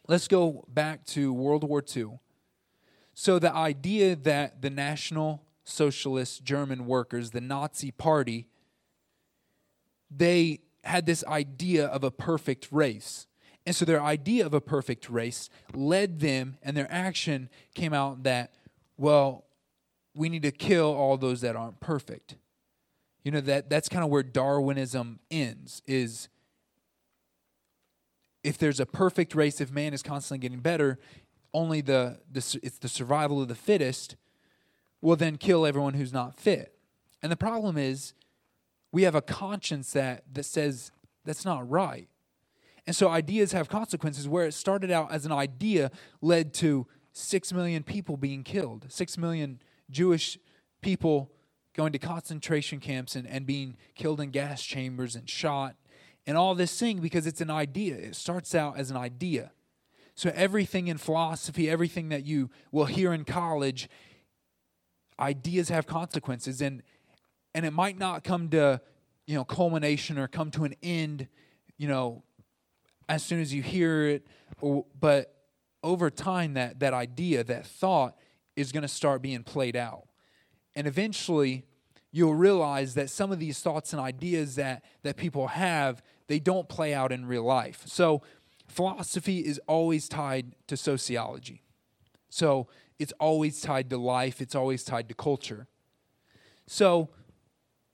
Let's 0.07 0.27
go 0.27 0.65
back 0.67 1.05
to 1.07 1.31
World 1.31 1.63
War 1.63 1.83
II. 1.95 2.19
So 3.13 3.39
the 3.39 3.53
idea 3.53 4.15
that 4.15 4.61
the 4.61 4.69
National 4.69 5.43
Socialist 5.63 6.43
German 6.43 6.85
workers, 6.85 7.31
the 7.31 7.41
Nazi 7.41 7.91
party, 7.91 8.47
they 10.09 10.61
had 10.83 11.05
this 11.05 11.23
idea 11.25 11.85
of 11.85 12.03
a 12.03 12.11
perfect 12.11 12.67
race. 12.71 13.27
And 13.65 13.75
so 13.75 13.85
their 13.85 14.01
idea 14.01 14.45
of 14.45 14.55
a 14.55 14.61
perfect 14.61 15.07
race 15.07 15.49
led 15.73 16.19
them, 16.19 16.57
and 16.63 16.75
their 16.75 16.91
action 16.91 17.47
came 17.75 17.93
out 17.93 18.23
that, 18.23 18.55
well, 18.97 19.45
we 20.15 20.29
need 20.29 20.41
to 20.41 20.51
kill 20.51 20.91
all 20.91 21.15
those 21.15 21.41
that 21.41 21.55
aren't 21.55 21.79
perfect 21.79 22.35
you 23.23 23.31
know 23.31 23.41
that 23.41 23.69
that's 23.69 23.89
kind 23.89 24.03
of 24.03 24.09
where 24.09 24.23
darwinism 24.23 25.19
ends 25.29 25.81
is 25.87 26.29
if 28.43 28.57
there's 28.57 28.79
a 28.79 28.85
perfect 28.85 29.35
race 29.35 29.61
if 29.61 29.71
man 29.71 29.93
is 29.93 30.01
constantly 30.01 30.39
getting 30.39 30.59
better 30.59 30.99
only 31.53 31.81
the, 31.81 32.19
the 32.31 32.59
it's 32.63 32.77
the 32.79 32.87
survival 32.87 33.41
of 33.41 33.47
the 33.47 33.55
fittest 33.55 34.15
will 35.01 35.15
then 35.15 35.37
kill 35.37 35.65
everyone 35.65 35.95
who's 35.95 36.13
not 36.13 36.35
fit. 36.39 36.77
And 37.21 37.31
the 37.31 37.37
problem 37.37 37.77
is 37.77 38.13
we 38.91 39.03
have 39.03 39.15
a 39.15 39.21
conscience 39.21 39.93
that 39.93 40.23
that 40.33 40.43
says 40.43 40.91
that's 41.25 41.45
not 41.45 41.69
right. 41.69 42.07
And 42.87 42.95
so 42.95 43.09
ideas 43.09 43.51
have 43.51 43.69
consequences 43.69 44.27
where 44.27 44.45
it 44.45 44.53
started 44.53 44.91
out 44.91 45.11
as 45.11 45.25
an 45.25 45.31
idea 45.31 45.91
led 46.21 46.53
to 46.55 46.87
6 47.13 47.53
million 47.53 47.83
people 47.83 48.15
being 48.15 48.41
killed 48.41 48.85
6 48.87 49.17
million 49.17 49.59
jewish 49.89 50.39
people 50.81 51.29
going 51.73 51.93
to 51.93 51.99
concentration 51.99 52.79
camps 52.79 53.15
and, 53.15 53.27
and 53.27 53.45
being 53.45 53.77
killed 53.95 54.19
in 54.19 54.31
gas 54.31 54.61
chambers 54.61 55.15
and 55.15 55.29
shot 55.29 55.75
and 56.27 56.37
all 56.37 56.55
this 56.55 56.77
thing 56.79 56.99
because 56.99 57.25
it's 57.25 57.41
an 57.41 57.49
idea. 57.49 57.95
It 57.95 58.15
starts 58.15 58.53
out 58.53 58.77
as 58.77 58.91
an 58.91 58.97
idea. 58.97 59.51
So 60.13 60.31
everything 60.35 60.87
in 60.87 60.97
philosophy, 60.97 61.69
everything 61.69 62.09
that 62.09 62.25
you 62.25 62.49
will 62.71 62.85
hear 62.85 63.13
in 63.13 63.23
college, 63.23 63.89
ideas 65.19 65.69
have 65.69 65.87
consequences 65.87 66.61
and 66.61 66.83
and 67.53 67.65
it 67.65 67.71
might 67.71 67.97
not 67.97 68.23
come 68.23 68.47
to, 68.49 68.79
you 69.27 69.35
know, 69.35 69.43
culmination 69.43 70.17
or 70.17 70.29
come 70.29 70.51
to 70.51 70.63
an 70.63 70.73
end, 70.81 71.27
you 71.77 71.85
know, 71.85 72.23
as 73.09 73.23
soon 73.23 73.41
as 73.41 73.53
you 73.53 73.61
hear 73.61 74.07
it 74.07 74.25
or, 74.61 74.85
but 74.97 75.35
over 75.83 76.09
time 76.09 76.53
that 76.53 76.79
that 76.79 76.93
idea, 76.93 77.43
that 77.43 77.65
thought 77.65 78.15
is 78.55 78.71
going 78.71 78.83
to 78.83 78.87
start 78.87 79.21
being 79.21 79.43
played 79.43 79.75
out. 79.75 80.05
And 80.75 80.87
eventually, 80.87 81.65
you'll 82.11 82.35
realize 82.35 82.93
that 82.95 83.09
some 83.09 83.31
of 83.31 83.39
these 83.39 83.59
thoughts 83.59 83.93
and 83.93 84.01
ideas 84.01 84.55
that, 84.55 84.83
that 85.03 85.17
people 85.17 85.47
have, 85.47 86.01
they 86.27 86.39
don't 86.39 86.67
play 86.69 86.93
out 86.93 87.11
in 87.11 87.25
real 87.25 87.43
life. 87.43 87.83
So, 87.85 88.21
philosophy 88.67 89.39
is 89.39 89.59
always 89.67 90.07
tied 90.07 90.55
to 90.67 90.77
sociology. 90.77 91.63
So, 92.29 92.67
it's 92.99 93.13
always 93.19 93.61
tied 93.61 93.89
to 93.89 93.97
life, 93.97 94.41
it's 94.41 94.55
always 94.55 94.83
tied 94.83 95.09
to 95.09 95.15
culture. 95.15 95.67
So, 96.67 97.09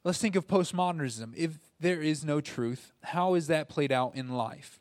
let's 0.04 0.20
think 0.20 0.36
of 0.36 0.48
postmodernism. 0.48 1.34
If 1.36 1.58
there 1.80 2.02
is 2.02 2.24
no 2.24 2.42
truth, 2.42 2.94
how 3.04 3.34
is 3.34 3.48
that 3.48 3.70
played 3.70 3.92
out 3.92 4.16
in 4.16 4.30
life? 4.30 4.80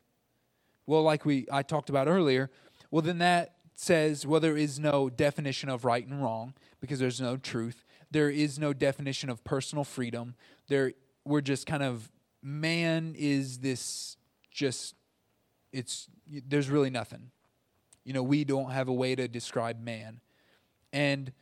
well, 0.87 1.03
like 1.03 1.25
we 1.25 1.45
I 1.51 1.61
talked 1.61 1.89
about 1.89 2.07
earlier, 2.07 2.49
well 2.89 3.03
then 3.03 3.19
that 3.19 3.53
says 3.75 4.25
well 4.25 4.39
there 4.39 4.57
is 4.57 4.79
no 4.79 5.07
definition 5.07 5.69
of 5.69 5.85
right 5.85 6.07
and 6.07 6.23
wrong 6.23 6.55
because 6.79 6.97
there's 6.97 7.21
no 7.21 7.37
truth. 7.37 7.83
There 8.11 8.29
is 8.29 8.57
no 8.57 8.73
definition 8.73 9.29
of 9.29 9.43
personal 9.43 9.83
freedom. 9.83 10.35
There 10.67 10.93
we're 11.25 11.41
just 11.41 11.65
kind 11.65 11.83
of 11.83 12.11
man 12.41 13.15
is 13.17 13.59
this 13.59 14.17
just 14.51 14.95
it's 15.71 16.07
there's 16.27 16.69
really 16.69 16.89
nothing. 16.89 17.31
You 18.03 18.13
know, 18.13 18.23
we 18.23 18.43
don't 18.43 18.71
have 18.71 18.87
a 18.87 18.93
way 18.93 19.15
to 19.15 19.27
describe 19.27 19.81
man. 19.81 20.21
And 20.93 21.33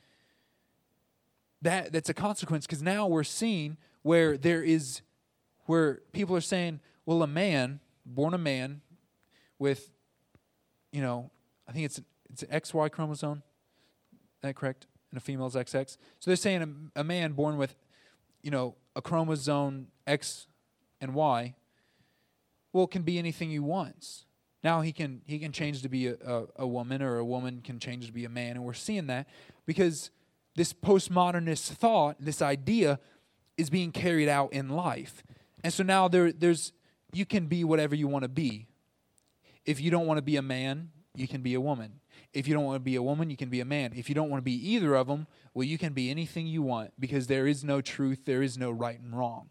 that 1.62 1.92
that's 1.92 2.10
a 2.10 2.14
consequence 2.14 2.66
because 2.66 2.82
now 2.82 3.08
we're 3.08 3.24
seeing 3.24 3.78
where 4.02 4.38
there 4.38 4.64
is 4.64 5.02
where 5.66 6.02
people 6.12 6.36
are 6.36 6.42
saying, 6.42 6.80
well, 7.06 7.24
a 7.24 7.28
man, 7.28 7.80
born 8.06 8.34
a 8.34 8.38
man, 8.38 8.82
with, 9.58 9.92
you 10.92 11.02
know, 11.02 11.32
I 11.68 11.72
think 11.72 11.86
it's 11.86 12.02
it's 12.30 12.44
an 12.44 12.50
XY 12.50 12.92
chromosome. 12.92 13.44
Is 14.14 14.42
that 14.42 14.56
correct? 14.56 14.88
And 15.16 15.22
a 15.22 15.26
female's 15.26 15.56
XX. 15.56 15.98
So 16.20 16.30
they're 16.30 16.36
saying 16.36 16.92
a, 16.94 17.00
a 17.00 17.04
man 17.06 17.32
born 17.32 17.56
with, 17.56 17.74
you 18.44 18.52
know, 18.52 18.76
a 18.98 19.02
chromosome 19.02 19.88
X 20.06 20.48
and 21.00 21.14
Y, 21.14 21.56
well, 22.74 22.86
can 22.86 23.04
be 23.04 23.18
anything 23.18 23.50
he 23.50 23.60
wants. 23.60 24.26
Now 24.62 24.82
he 24.82 24.92
can 24.92 25.22
he 25.26 25.40
can 25.40 25.54
change 25.54 25.84
to 25.84 25.88
be 25.88 26.08
a, 26.08 26.16
a, 26.16 26.44
a 26.58 26.68
woman, 26.68 27.02
or 27.02 27.18
a 27.18 27.24
woman 27.24 27.62
can 27.64 27.80
change 27.80 28.08
to 28.08 28.12
be 28.12 28.26
a 28.26 28.30
man, 28.30 28.58
and 28.58 28.66
we're 28.66 28.74
seeing 28.74 29.08
that 29.08 29.30
because 29.66 30.12
this 30.58 30.74
postmodernist 30.74 31.72
thought, 31.72 32.18
this 32.20 32.42
idea, 32.42 33.00
is 33.58 33.70
being 33.70 33.94
carried 33.94 34.28
out 34.28 34.52
in 34.52 34.68
life. 34.68 35.24
And 35.64 35.72
so 35.72 35.82
now 35.82 36.10
there, 36.10 36.34
there's 36.34 36.74
you 37.14 37.26
can 37.26 37.46
be 37.46 37.64
whatever 37.64 37.96
you 37.96 38.10
want 38.10 38.24
to 38.24 38.30
be. 38.30 38.68
If 39.64 39.80
you 39.80 39.92
don't 39.92 40.08
want 40.08 40.18
to 40.18 40.24
be 40.24 40.36
a 40.36 40.42
man, 40.42 40.90
you 41.16 41.30
can 41.30 41.42
be 41.42 41.54
a 41.54 41.62
woman. 41.62 42.02
If 42.36 42.48
you 42.48 42.54
don't 42.54 42.66
want 42.66 42.76
to 42.76 42.82
be 42.82 42.96
a 42.98 43.02
woman, 43.02 43.30
you 43.30 43.38
can 43.38 43.50
be 43.50 43.62
a 43.62 43.66
man. 43.66 43.94
If 43.96 44.10
you 44.10 44.16
don't 44.16 44.30
want 44.30 44.42
to 44.42 44.46
be 44.46 44.74
either 44.74 44.94
of 44.94 45.08
them, 45.08 45.26
well, 45.54 45.64
you 45.64 45.78
can 45.78 45.94
be 45.94 46.12
anything 46.12 46.48
you 46.48 46.62
want 46.62 46.92
because 47.00 47.28
there 47.28 47.48
is 47.48 47.64
no 47.64 47.80
truth, 47.80 48.26
there 48.26 48.44
is 48.44 48.58
no 48.58 48.70
right 48.70 49.00
and 49.00 49.18
wrong. 49.18 49.50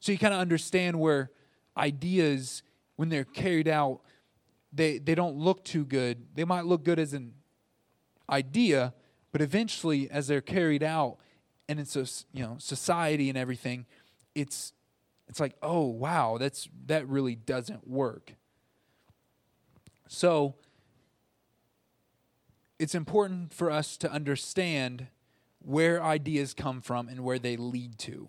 So 0.00 0.12
you 0.12 0.18
kind 0.18 0.32
of 0.32 0.40
understand 0.40 0.98
where 0.98 1.30
ideas, 1.76 2.62
when 2.96 3.10
they're 3.10 3.24
carried 3.24 3.68
out, 3.68 4.00
they, 4.72 4.96
they 4.96 5.14
don't 5.14 5.36
look 5.36 5.62
too 5.62 5.84
good. 5.84 6.26
They 6.34 6.44
might 6.44 6.64
look 6.64 6.84
good 6.84 6.98
as 6.98 7.12
an 7.12 7.34
idea, 8.30 8.94
but 9.30 9.42
eventually, 9.42 10.10
as 10.10 10.26
they're 10.26 10.40
carried 10.40 10.82
out, 10.82 11.18
and 11.68 11.78
it's 11.78 11.96
a 11.96 12.06
you 12.32 12.42
know 12.42 12.56
society 12.58 13.28
and 13.28 13.38
everything, 13.38 13.86
it's 14.34 14.72
it's 15.28 15.40
like 15.40 15.54
oh 15.62 15.86
wow 15.86 16.36
that's 16.38 16.68
that 16.86 17.08
really 17.08 17.34
doesn't 17.34 17.88
work. 17.88 18.34
So 20.08 20.56
it's 22.82 22.96
important 22.96 23.52
for 23.54 23.70
us 23.70 23.96
to 23.96 24.10
understand 24.10 25.06
where 25.60 26.02
ideas 26.02 26.52
come 26.52 26.80
from 26.80 27.06
and 27.06 27.20
where 27.20 27.38
they 27.38 27.56
lead 27.56 27.96
to. 27.96 28.28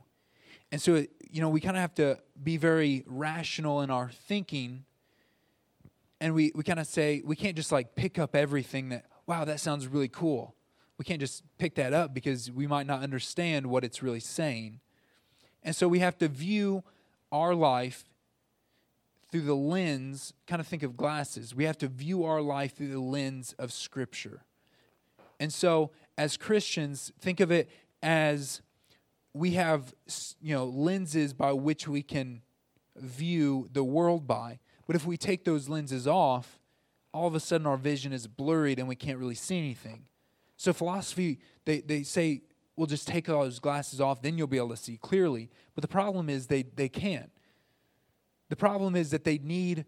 And 0.72 0.80
so, 0.80 1.08
you 1.28 1.42
know, 1.42 1.50
we 1.50 1.60
kind 1.60 1.76
of 1.76 1.82
have 1.82 1.96
to 1.96 2.20
be 2.44 2.58
very 2.58 3.04
rational 3.08 3.82
in 3.82 3.90
our 3.90 4.12
thinking. 4.12 4.86
And 6.22 6.36
we, 6.36 6.52
we 6.54 6.64
kind 6.64 6.80
of 6.80 6.86
say, 6.86 7.24
we 7.26 7.36
can't 7.36 7.56
just 7.56 7.72
like 7.72 7.96
pick 7.96 8.20
up 8.20 8.36
everything 8.36 8.90
that, 8.90 9.06
wow, 9.26 9.44
that 9.44 9.60
sounds 9.60 9.88
really 9.88 10.08
cool. 10.08 10.54
We 11.00 11.06
can't 11.06 11.20
just 11.20 11.42
pick 11.58 11.74
that 11.76 11.92
up 11.92 12.14
because 12.14 12.52
we 12.52 12.68
might 12.68 12.86
not 12.86 13.02
understand 13.02 13.66
what 13.66 13.84
it's 13.84 14.04
really 14.04 14.20
saying. 14.20 14.82
And 15.64 15.76
so 15.76 15.88
we 15.88 15.98
have 15.98 16.20
to 16.20 16.28
view 16.28 16.84
our 17.32 17.56
life 17.56 18.06
through 19.34 19.42
the 19.42 19.56
lens, 19.56 20.32
kind 20.46 20.60
of 20.60 20.68
think 20.68 20.84
of 20.84 20.96
glasses. 20.96 21.56
We 21.56 21.64
have 21.64 21.80
to 21.80 21.88
view 21.88 22.24
our 22.24 22.40
life 22.40 22.78
through 22.78 22.90
the 22.90 23.00
lens 23.00 23.56
of 23.58 23.74
Scripture. 23.74 24.44
And 25.40 25.52
so, 25.52 25.90
as 26.20 26.38
Christians, 26.38 27.12
think 27.20 27.40
of 27.40 27.52
it 27.52 27.68
as 28.04 28.62
we 29.34 29.54
have, 29.54 29.92
you 30.40 30.54
know, 30.54 30.66
lenses 30.66 31.34
by 31.34 31.52
which 31.52 31.88
we 31.88 32.04
can 32.04 32.44
view 32.96 33.68
the 33.74 33.84
world 33.84 34.28
by. 34.28 34.60
But 34.86 34.96
if 34.96 35.04
we 35.04 35.18
take 35.18 35.46
those 35.46 35.68
lenses 35.68 36.06
off, 36.06 36.60
all 37.12 37.26
of 37.26 37.34
a 37.34 37.40
sudden 37.40 37.66
our 37.66 37.76
vision 37.76 38.14
is 38.14 38.28
blurred 38.28 38.78
and 38.78 38.88
we 38.88 38.96
can't 38.96 39.18
really 39.18 39.34
see 39.34 39.58
anything. 39.58 40.04
So 40.58 40.74
philosophy, 40.74 41.40
they, 41.66 41.82
they 41.82 42.04
say, 42.04 42.44
well, 42.76 42.86
just 42.86 43.08
take 43.08 43.28
all 43.30 43.42
those 43.42 43.58
glasses 43.58 44.00
off, 44.00 44.22
then 44.22 44.38
you'll 44.38 44.46
be 44.46 44.58
able 44.58 44.70
to 44.70 44.78
see 44.78 44.98
clearly. 44.98 45.50
But 45.74 45.82
the 45.82 45.88
problem 45.88 46.30
is 46.30 46.46
they, 46.46 46.62
they 46.62 46.88
can't. 46.88 47.32
The 48.50 48.56
problem 48.56 48.96
is 48.96 49.12
that 49.12 49.24
they 49.24 49.38
need 49.38 49.86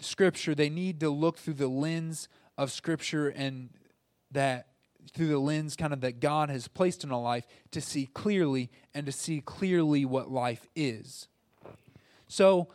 Scripture. 0.00 0.54
They 0.54 0.70
need 0.70 1.00
to 1.00 1.10
look 1.10 1.38
through 1.38 1.54
the 1.54 1.68
lens 1.68 2.28
of 2.58 2.72
Scripture 2.72 3.28
and 3.28 3.70
that 4.30 4.68
through 5.12 5.28
the 5.28 5.38
lens 5.38 5.76
kind 5.76 5.92
of 5.92 6.00
that 6.00 6.20
God 6.20 6.48
has 6.48 6.68
placed 6.68 7.04
in 7.04 7.10
a 7.10 7.20
life 7.20 7.46
to 7.70 7.80
see 7.80 8.06
clearly 8.06 8.70
and 8.94 9.06
to 9.06 9.12
see 9.12 9.40
clearly 9.40 10.04
what 10.04 10.30
life 10.30 10.68
is. 10.74 11.28
So, 12.28 12.68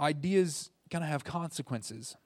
ideas 0.00 0.70
kind 0.90 1.04
of 1.04 1.10
have 1.10 1.24
consequences 1.24 2.16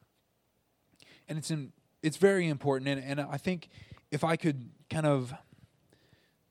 and 1.30 1.38
it's 1.38 1.50
in, 1.50 1.72
it's 2.02 2.16
very 2.16 2.48
important. 2.48 2.88
And, 2.88 3.02
and 3.02 3.20
I 3.20 3.36
think 3.36 3.68
if 4.10 4.24
I 4.24 4.36
could 4.36 4.68
kind 4.90 5.06
of 5.06 5.32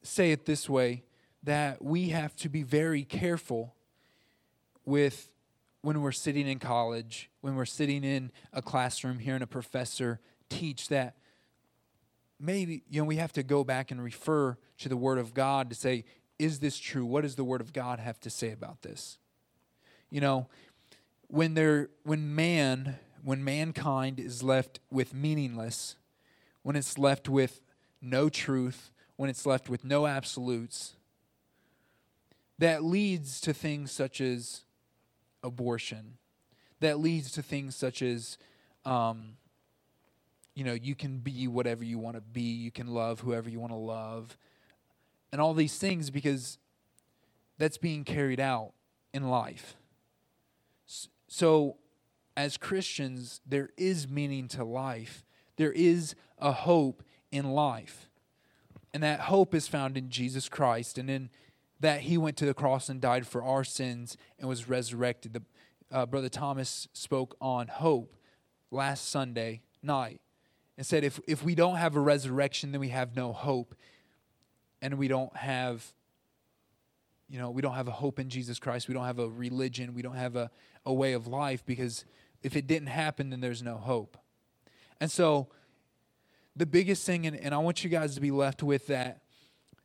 say 0.02 0.32
it 0.32 0.46
this 0.46 0.70
way, 0.70 1.04
that 1.44 1.84
we 1.84 2.10
have 2.10 2.36
to 2.38 2.50
be 2.50 2.64
very 2.64 3.04
careful 3.04 3.76
with 4.86 5.30
when 5.82 6.02
we're 6.02 6.12
sitting 6.12 6.48
in 6.48 6.60
college, 6.60 7.30
when 7.42 7.56
we're 7.56 7.66
sitting 7.66 8.04
in 8.04 8.32
a 8.52 8.62
classroom 8.62 9.20
hearing 9.20 9.42
a 9.42 9.48
professor 9.48 10.20
teach 10.50 10.90
that 10.90 11.16
maybe 12.40 12.84
you 12.90 13.02
know 13.02 13.06
we 13.06 13.18
have 13.18 13.32
to 13.34 13.44
go 13.44 13.64
back 13.64 13.92
and 13.92 14.04
refer 14.04 14.58
to 14.80 14.90
the 14.90 14.98
word 14.98 15.18
of 15.18 15.34
God 15.34 15.70
to 15.70 15.76
say 15.76 16.06
is 16.38 16.60
this 16.60 16.78
true? 16.80 17.06
What 17.06 17.22
does 17.22 17.36
the 17.36 17.44
word 17.44 17.60
of 17.60 17.74
God 17.74 18.00
have 18.00 18.20
to 18.22 18.30
say 18.30 18.52
about 18.52 18.82
this? 18.82 19.18
You 20.10 20.22
know, 20.22 20.48
when 21.28 21.54
there 21.54 21.90
when 22.04 22.34
man 22.34 22.98
when 23.24 23.44
mankind 23.44 24.20
is 24.20 24.42
left 24.42 24.80
with 24.90 25.14
meaningless, 25.14 25.98
when 26.64 26.76
it's 26.76 26.98
left 26.98 27.28
with 27.28 27.62
no 28.02 28.30
truth, 28.30 28.92
when 29.18 29.30
it's 29.30 29.46
left 29.46 29.70
with 29.70 29.84
no 29.84 30.08
absolutes, 30.08 30.96
that 32.60 32.84
leads 32.84 33.42
to 33.42 33.54
things 33.54 33.92
such 33.92 34.22
as 34.22 34.62
abortion, 35.44 36.18
that 36.82 37.00
leads 37.00 37.32
to 37.32 37.42
things 37.42 37.76
such 37.76 38.02
as, 38.02 38.38
um, 38.86 39.38
you 40.54 40.64
know, 40.64 40.74
you 40.74 40.94
can 40.94 41.18
be 41.20 41.48
whatever 41.48 41.84
you 41.84 41.98
want 41.98 42.18
to 42.18 42.22
be, 42.22 42.42
you 42.42 42.70
can 42.70 42.88
love 42.88 43.22
whoever 43.22 43.50
you 43.50 43.60
want 43.60 43.72
to 43.72 43.78
love, 43.78 44.38
and 45.32 45.40
all 45.42 45.54
these 45.54 45.78
things 45.78 46.10
because 46.10 46.58
that's 47.58 47.78
being 47.78 48.04
carried 48.04 48.40
out 48.40 48.74
in 49.14 49.30
life. 49.30 49.76
So, 51.28 51.78
as 52.36 52.58
Christians, 52.58 53.42
there 53.46 53.70
is 53.78 54.10
meaning 54.10 54.48
to 54.50 54.64
life. 54.64 55.26
There 55.58 55.72
is 55.72 56.16
a 56.38 56.52
hope 56.52 57.04
in 57.32 57.52
life. 57.52 58.10
And 58.94 59.04
that 59.04 59.20
hope 59.22 59.54
is 59.54 59.68
found 59.68 59.98
in 59.98 60.10
Jesus 60.10 60.50
Christ 60.50 60.98
and 60.98 61.10
in 61.10 61.30
that 61.80 62.02
he 62.02 62.18
went 62.18 62.38
to 62.38 62.46
the 62.46 62.54
cross 62.54 62.90
and 62.90 63.00
died 63.00 63.26
for 63.26 63.44
our 63.44 63.64
sins 63.64 64.18
and 64.38 64.50
was 64.50 64.68
resurrected. 64.68 65.34
The, 65.34 65.42
uh, 65.92 66.06
Brother 66.06 66.30
Thomas 66.30 66.88
spoke 66.94 67.36
on 67.40 67.68
hope 67.68 68.16
last 68.72 69.10
Sunday 69.10 69.62
night 69.82 70.22
and 70.78 70.86
said 70.86 71.04
if, 71.04 71.20
if 71.28 71.44
we 71.44 71.56
don't 71.56 71.78
have 71.78 71.96
a 71.96 72.00
resurrection, 72.00 72.72
then 72.72 72.82
we 72.82 72.90
have 72.90 73.16
no 73.16 73.34
hope. 73.34 73.76
And 74.82 74.98
we 74.98 75.08
don't 75.10 75.36
have 75.36 75.94
you 77.30 77.38
know, 77.38 77.52
we 77.52 77.62
don't 77.62 77.76
have 77.76 77.88
a 77.88 77.92
hope 77.92 78.20
in 78.20 78.28
Jesus 78.28 78.60
Christ. 78.60 78.88
We 78.88 78.96
don't 78.96 79.06
have 79.06 79.20
a 79.20 79.30
religion. 79.30 79.94
We 79.94 80.02
don't 80.02 80.16
have 80.16 80.36
a, 80.36 80.50
a 80.86 80.94
way 80.94 81.14
of 81.14 81.28
life 81.28 81.64
because 81.64 82.04
if 82.42 82.56
it 82.56 82.66
didn't 82.66 82.88
happen, 82.88 83.30
then 83.30 83.40
there's 83.40 83.62
no 83.62 83.76
hope. 83.76 84.18
And 85.00 85.12
so, 85.12 85.48
the 86.56 86.66
biggest 86.66 87.06
thing, 87.06 87.26
and, 87.28 87.38
and 87.38 87.54
I 87.54 87.60
want 87.60 87.84
you 87.84 87.90
guys 87.90 88.16
to 88.16 88.22
be 88.22 88.32
left 88.32 88.64
with 88.64 88.88
that 88.88 89.22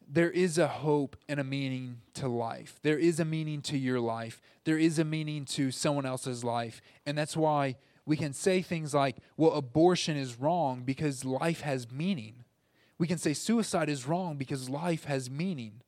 there 0.09 0.31
is 0.31 0.59
a 0.59 0.69
hope 0.69 1.17
and 1.29 1.41
a 1.41 1.45
meaning 1.45 1.99
to 2.15 2.29
life. 2.29 2.79
There 2.83 2.99
is 2.99 3.21
a 3.21 3.25
meaning 3.25 3.63
to 3.63 3.79
your 3.79 4.01
life. 4.01 4.41
There 4.65 4.79
is 4.79 4.99
a 4.99 5.05
meaning 5.05 5.45
to 5.47 5.71
someone 5.71 6.07
else's 6.07 6.45
life. 6.45 6.81
And 7.07 7.17
that's 7.17 7.37
why 7.37 7.77
we 8.07 8.17
can 8.17 8.33
say 8.33 8.63
things 8.63 8.95
like, 8.95 9.17
well, 9.37 9.53
abortion 9.53 10.17
is 10.17 10.39
wrong 10.39 10.83
because 10.85 11.25
life 11.25 11.63
has 11.63 11.91
meaning. 11.91 12.45
We 12.99 13.07
can 13.07 13.19
say 13.19 13.33
suicide 13.33 13.89
is 13.89 14.07
wrong 14.07 14.37
because 14.37 14.69
life 14.69 15.05
has 15.05 15.31
meaning. 15.31 15.81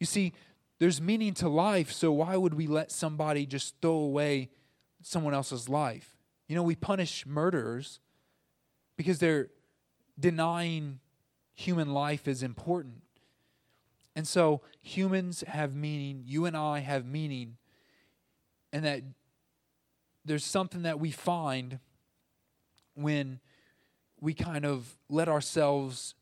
You 0.00 0.06
see, 0.06 0.32
there's 0.78 1.00
meaning 1.00 1.34
to 1.34 1.48
life, 1.48 1.92
so 1.92 2.12
why 2.12 2.36
would 2.36 2.54
we 2.54 2.66
let 2.66 2.90
somebody 2.90 3.46
just 3.46 3.74
throw 3.80 3.92
away 3.92 4.50
someone 5.06 5.34
else's 5.34 5.68
life. 5.68 6.16
You 6.48 6.56
know, 6.56 6.62
we 6.62 6.74
punish 6.74 7.26
murderers 7.26 8.00
because 8.96 9.18
they're 9.18 9.48
denying 10.18 11.00
human 11.52 11.92
life 11.92 12.26
is 12.26 12.42
important. 12.42 13.02
And 14.16 14.26
so 14.26 14.60
humans 14.80 15.42
have 15.46 15.74
meaning, 15.74 16.22
you 16.24 16.44
and 16.46 16.56
I 16.56 16.80
have 16.80 17.04
meaning. 17.04 17.56
and 18.72 18.84
that 18.84 19.02
there's 20.24 20.44
something 20.44 20.82
that 20.82 20.98
we 20.98 21.12
find 21.12 21.78
when 22.94 23.38
we 24.20 24.34
kind 24.34 24.64
of 24.64 24.96
let 25.08 25.28
ourselves 25.28 26.14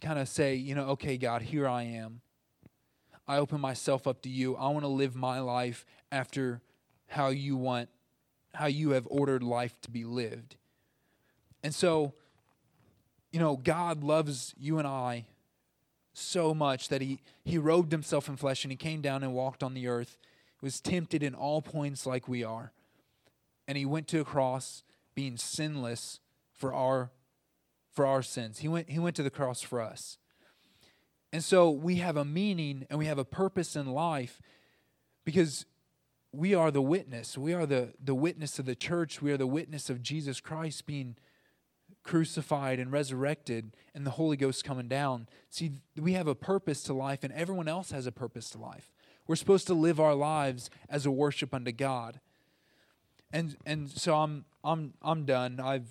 kind 0.00 0.18
of 0.18 0.28
say, 0.28 0.54
you 0.54 0.74
know, 0.74 0.88
okay, 0.90 1.18
God, 1.18 1.42
here 1.42 1.68
I 1.68 1.82
am. 1.82 2.22
I 3.28 3.36
open 3.36 3.60
myself 3.60 4.06
up 4.06 4.22
to 4.22 4.28
you. 4.30 4.56
I 4.56 4.68
want 4.68 4.84
to 4.84 4.88
live 4.88 5.14
my 5.14 5.40
life 5.40 5.84
after 6.10 6.62
how 7.06 7.28
you 7.28 7.56
want, 7.56 7.90
how 8.54 8.66
you 8.66 8.90
have 8.90 9.06
ordered 9.10 9.42
life 9.42 9.78
to 9.82 9.90
be 9.90 10.04
lived. 10.04 10.56
And 11.62 11.74
so, 11.74 12.14
you 13.30 13.40
know, 13.40 13.56
God 13.56 14.02
loves 14.02 14.54
you 14.56 14.78
and 14.78 14.86
I 14.86 15.26
so 16.14 16.54
much 16.54 16.88
that 16.88 17.02
he, 17.02 17.20
he 17.44 17.58
robed 17.58 17.92
himself 17.92 18.28
in 18.28 18.36
flesh 18.36 18.64
and 18.64 18.72
he 18.72 18.76
came 18.76 19.02
down 19.02 19.22
and 19.22 19.34
walked 19.34 19.62
on 19.62 19.74
the 19.74 19.86
earth, 19.86 20.16
was 20.62 20.80
tempted 20.80 21.22
in 21.22 21.34
all 21.34 21.60
points 21.60 22.06
like 22.06 22.26
we 22.26 22.42
are. 22.42 22.72
And 23.68 23.76
he 23.76 23.84
went 23.84 24.08
to 24.08 24.20
a 24.20 24.24
cross 24.24 24.82
being 25.14 25.36
sinless 25.36 26.20
for 26.52 26.72
our 26.72 27.10
for 27.92 28.06
our 28.06 28.22
sins. 28.22 28.58
He 28.58 28.68
went 28.68 28.90
he 28.90 28.98
went 28.98 29.16
to 29.16 29.22
the 29.22 29.30
cross 29.30 29.60
for 29.60 29.80
us. 29.80 30.18
And 31.32 31.42
so 31.42 31.70
we 31.70 31.96
have 31.96 32.16
a 32.16 32.24
meaning 32.24 32.86
and 32.88 32.98
we 32.98 33.06
have 33.06 33.18
a 33.18 33.24
purpose 33.24 33.74
in 33.74 33.86
life 33.86 34.40
because 35.24 35.66
we 36.32 36.54
are 36.54 36.70
the 36.70 36.82
witness. 36.82 37.38
We 37.38 37.52
are 37.54 37.66
the, 37.66 37.92
the 38.02 38.14
witness 38.14 38.58
of 38.58 38.66
the 38.66 38.74
church. 38.74 39.22
We 39.22 39.32
are 39.32 39.36
the 39.36 39.46
witness 39.46 39.88
of 39.88 40.02
Jesus 40.02 40.40
Christ 40.40 40.86
being 40.86 41.16
crucified 42.04 42.78
and 42.78 42.92
resurrected 42.92 43.72
and 43.94 44.06
the 44.06 44.12
Holy 44.12 44.36
Ghost 44.36 44.64
coming 44.64 44.88
down. 44.88 45.26
See, 45.50 45.72
we 45.96 46.12
have 46.12 46.28
a 46.28 46.34
purpose 46.34 46.82
to 46.84 46.94
life, 46.94 47.24
and 47.24 47.32
everyone 47.32 47.66
else 47.66 47.90
has 47.90 48.06
a 48.06 48.12
purpose 48.12 48.50
to 48.50 48.58
life. 48.58 48.92
We're 49.26 49.36
supposed 49.36 49.66
to 49.68 49.74
live 49.74 49.98
our 49.98 50.14
lives 50.14 50.68
as 50.88 51.06
a 51.06 51.10
worship 51.10 51.54
unto 51.54 51.72
God. 51.72 52.20
And 53.32 53.56
and 53.66 53.90
so 53.90 54.14
I'm 54.14 54.44
I'm 54.62 54.92
I'm 55.02 55.24
done. 55.24 55.58
I've 55.60 55.88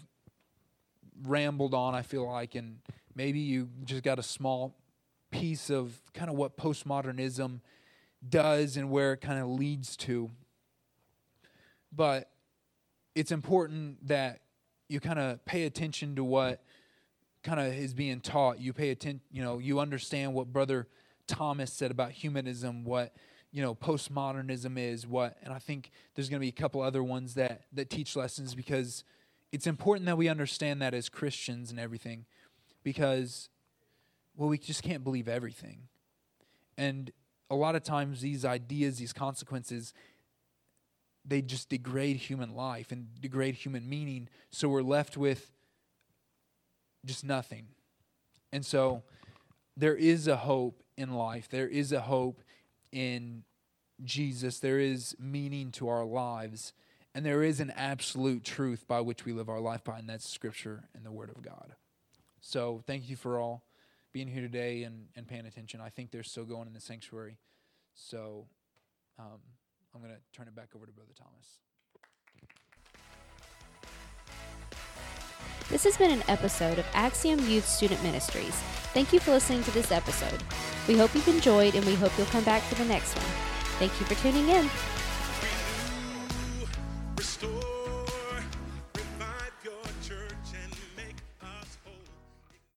rambled 1.24 1.74
on, 1.74 1.96
I 1.96 2.04
feel 2.04 2.30
like, 2.30 2.56
and 2.56 2.78
maybe 3.16 3.40
you 3.40 3.70
just 3.84 4.04
got 4.04 4.20
a 4.20 4.24
small 4.24 4.76
piece 5.32 5.70
of 5.70 6.00
kind 6.14 6.30
of 6.30 6.36
what 6.36 6.58
postmodernism 6.58 7.60
does 8.28 8.78
and 8.78 8.90
where 8.90 9.14
it 9.14 9.18
kind 9.22 9.40
of 9.42 9.48
leads 9.48 9.98
to. 9.98 10.30
But 11.92 12.30
it's 13.16 13.32
important 13.32 14.08
that 14.08 14.42
you 14.88 15.00
kind 15.00 15.20
of 15.20 15.44
pay 15.46 15.64
attention 15.64 16.16
to 16.16 16.24
what 16.24 16.64
kind 17.44 17.60
of 17.60 17.74
is 17.74 17.94
being 17.94 18.22
taught. 18.22 18.60
You 18.60 18.74
pay 18.74 18.90
attention, 18.90 19.22
you 19.32 19.44
know, 19.44 19.60
you 19.60 19.80
understand 19.80 20.34
what 20.34 20.52
Brother 20.52 20.88
Thomas 21.28 21.72
said 21.72 21.92
about 21.92 22.12
humanism, 22.12 22.84
what 22.84 23.14
you 23.52 23.62
know 23.62 23.76
postmodernism 23.76 24.78
is, 24.78 25.06
what, 25.06 25.38
and 25.44 25.54
I 25.54 25.60
think 25.60 25.92
there's 26.16 26.30
going 26.30 26.40
to 26.40 26.46
be 26.46 26.50
a 26.50 26.52
couple 26.52 26.82
other 26.82 27.04
ones 27.04 27.36
that 27.36 27.64
that 27.74 27.90
teach 27.90 28.16
lessons 28.16 28.56
because 28.56 29.04
it's 29.52 29.68
important 29.68 30.08
that 30.08 30.18
we 30.18 30.28
understand 30.28 30.82
that 30.82 30.94
as 30.94 31.10
Christians 31.10 31.70
and 31.70 31.80
everything, 31.80 32.26
because 32.84 33.50
well, 34.36 34.50
we 34.50 34.58
just 34.58 34.82
can't 34.82 35.04
believe 35.04 35.28
everything, 35.28 35.84
and 36.78 37.12
a 37.50 37.56
lot 37.56 37.76
of 37.76 37.84
times 37.84 38.22
these 38.22 38.44
ideas, 38.44 38.98
these 38.98 39.14
consequences, 39.14 39.94
they 41.26 41.42
just 41.42 41.70
degrade 41.70 42.18
human 42.18 42.56
life 42.56 42.92
and 42.92 43.08
degrade 43.20 43.56
human 43.56 43.88
meaning. 43.88 44.28
So 44.52 44.68
we're 44.68 44.82
left 44.82 45.16
with 45.18 45.52
just 47.06 47.24
nothing. 47.24 47.68
And 48.52 48.66
so 48.66 49.04
there 49.78 49.96
is 49.96 50.28
a 50.28 50.36
hope 50.36 50.84
in 50.98 51.14
life. 51.14 51.48
There 51.50 51.68
is 51.68 51.92
a 51.92 52.02
hope 52.02 52.42
in 52.92 53.44
Jesus. 54.04 54.60
There 54.60 54.80
is 54.80 55.16
meaning 55.20 55.72
to 55.74 55.88
our 55.88 56.06
lives. 56.06 56.74
And 57.16 57.26
there 57.26 57.44
is 57.44 57.60
an 57.60 57.72
absolute 57.72 58.44
truth 58.44 58.88
by 58.88 59.02
which 59.02 59.24
we 59.24 59.34
live 59.34 59.50
our 59.50 59.60
life 59.60 59.84
by, 59.84 60.00
and 60.00 60.10
that's 60.10 60.28
Scripture 60.28 60.84
and 60.96 61.06
the 61.06 61.12
Word 61.12 61.30
of 61.30 61.42
God. 61.42 61.76
So 62.42 62.82
thank 62.86 63.08
you 63.08 63.16
for 63.16 63.40
all 63.40 63.64
being 64.12 64.28
here 64.28 64.42
today 64.42 64.84
and, 64.84 65.08
and 65.16 65.28
paying 65.28 65.46
attention. 65.46 65.80
I 65.80 65.90
think 65.90 66.12
they're 66.12 66.24
still 66.24 66.46
going 66.46 66.68
in 66.68 66.74
the 66.74 66.82
sanctuary. 66.82 67.38
So. 67.94 68.48
Um, 69.20 69.40
I'm 69.94 70.02
going 70.02 70.14
to 70.14 70.22
turn 70.36 70.48
it 70.48 70.56
back 70.56 70.70
over 70.76 70.86
to 70.86 70.92
Brother 70.92 71.14
Thomas. 71.16 71.60
This 75.70 75.84
has 75.86 75.98
been 75.98 76.12
an 76.12 76.24
episode 76.28 76.80
of 76.80 76.86
Axiom 76.94 77.40
Youth 77.48 77.68
Student 77.68 78.04
Ministries. 78.04 78.54
Thank 78.94 79.14
you 79.14 79.20
for 79.20 79.32
listening 79.32 79.64
to 79.64 79.72
this 79.72 79.92
episode. 79.92 80.44
We 80.88 80.98
hope 80.98 81.14
you've 81.16 81.28
enjoyed 81.28 81.76
and 81.76 81.86
we 81.86 81.96
hope 81.96 82.12
you'll 82.18 82.28
come 82.28 82.44
back 82.44 82.62
for 82.64 82.76
the 82.76 82.86
next 82.86 83.16
one. 83.16 83.26
Thank 83.80 84.00
you 84.00 84.06
for 84.06 84.16
tuning 84.16 84.50
in. 84.50 84.70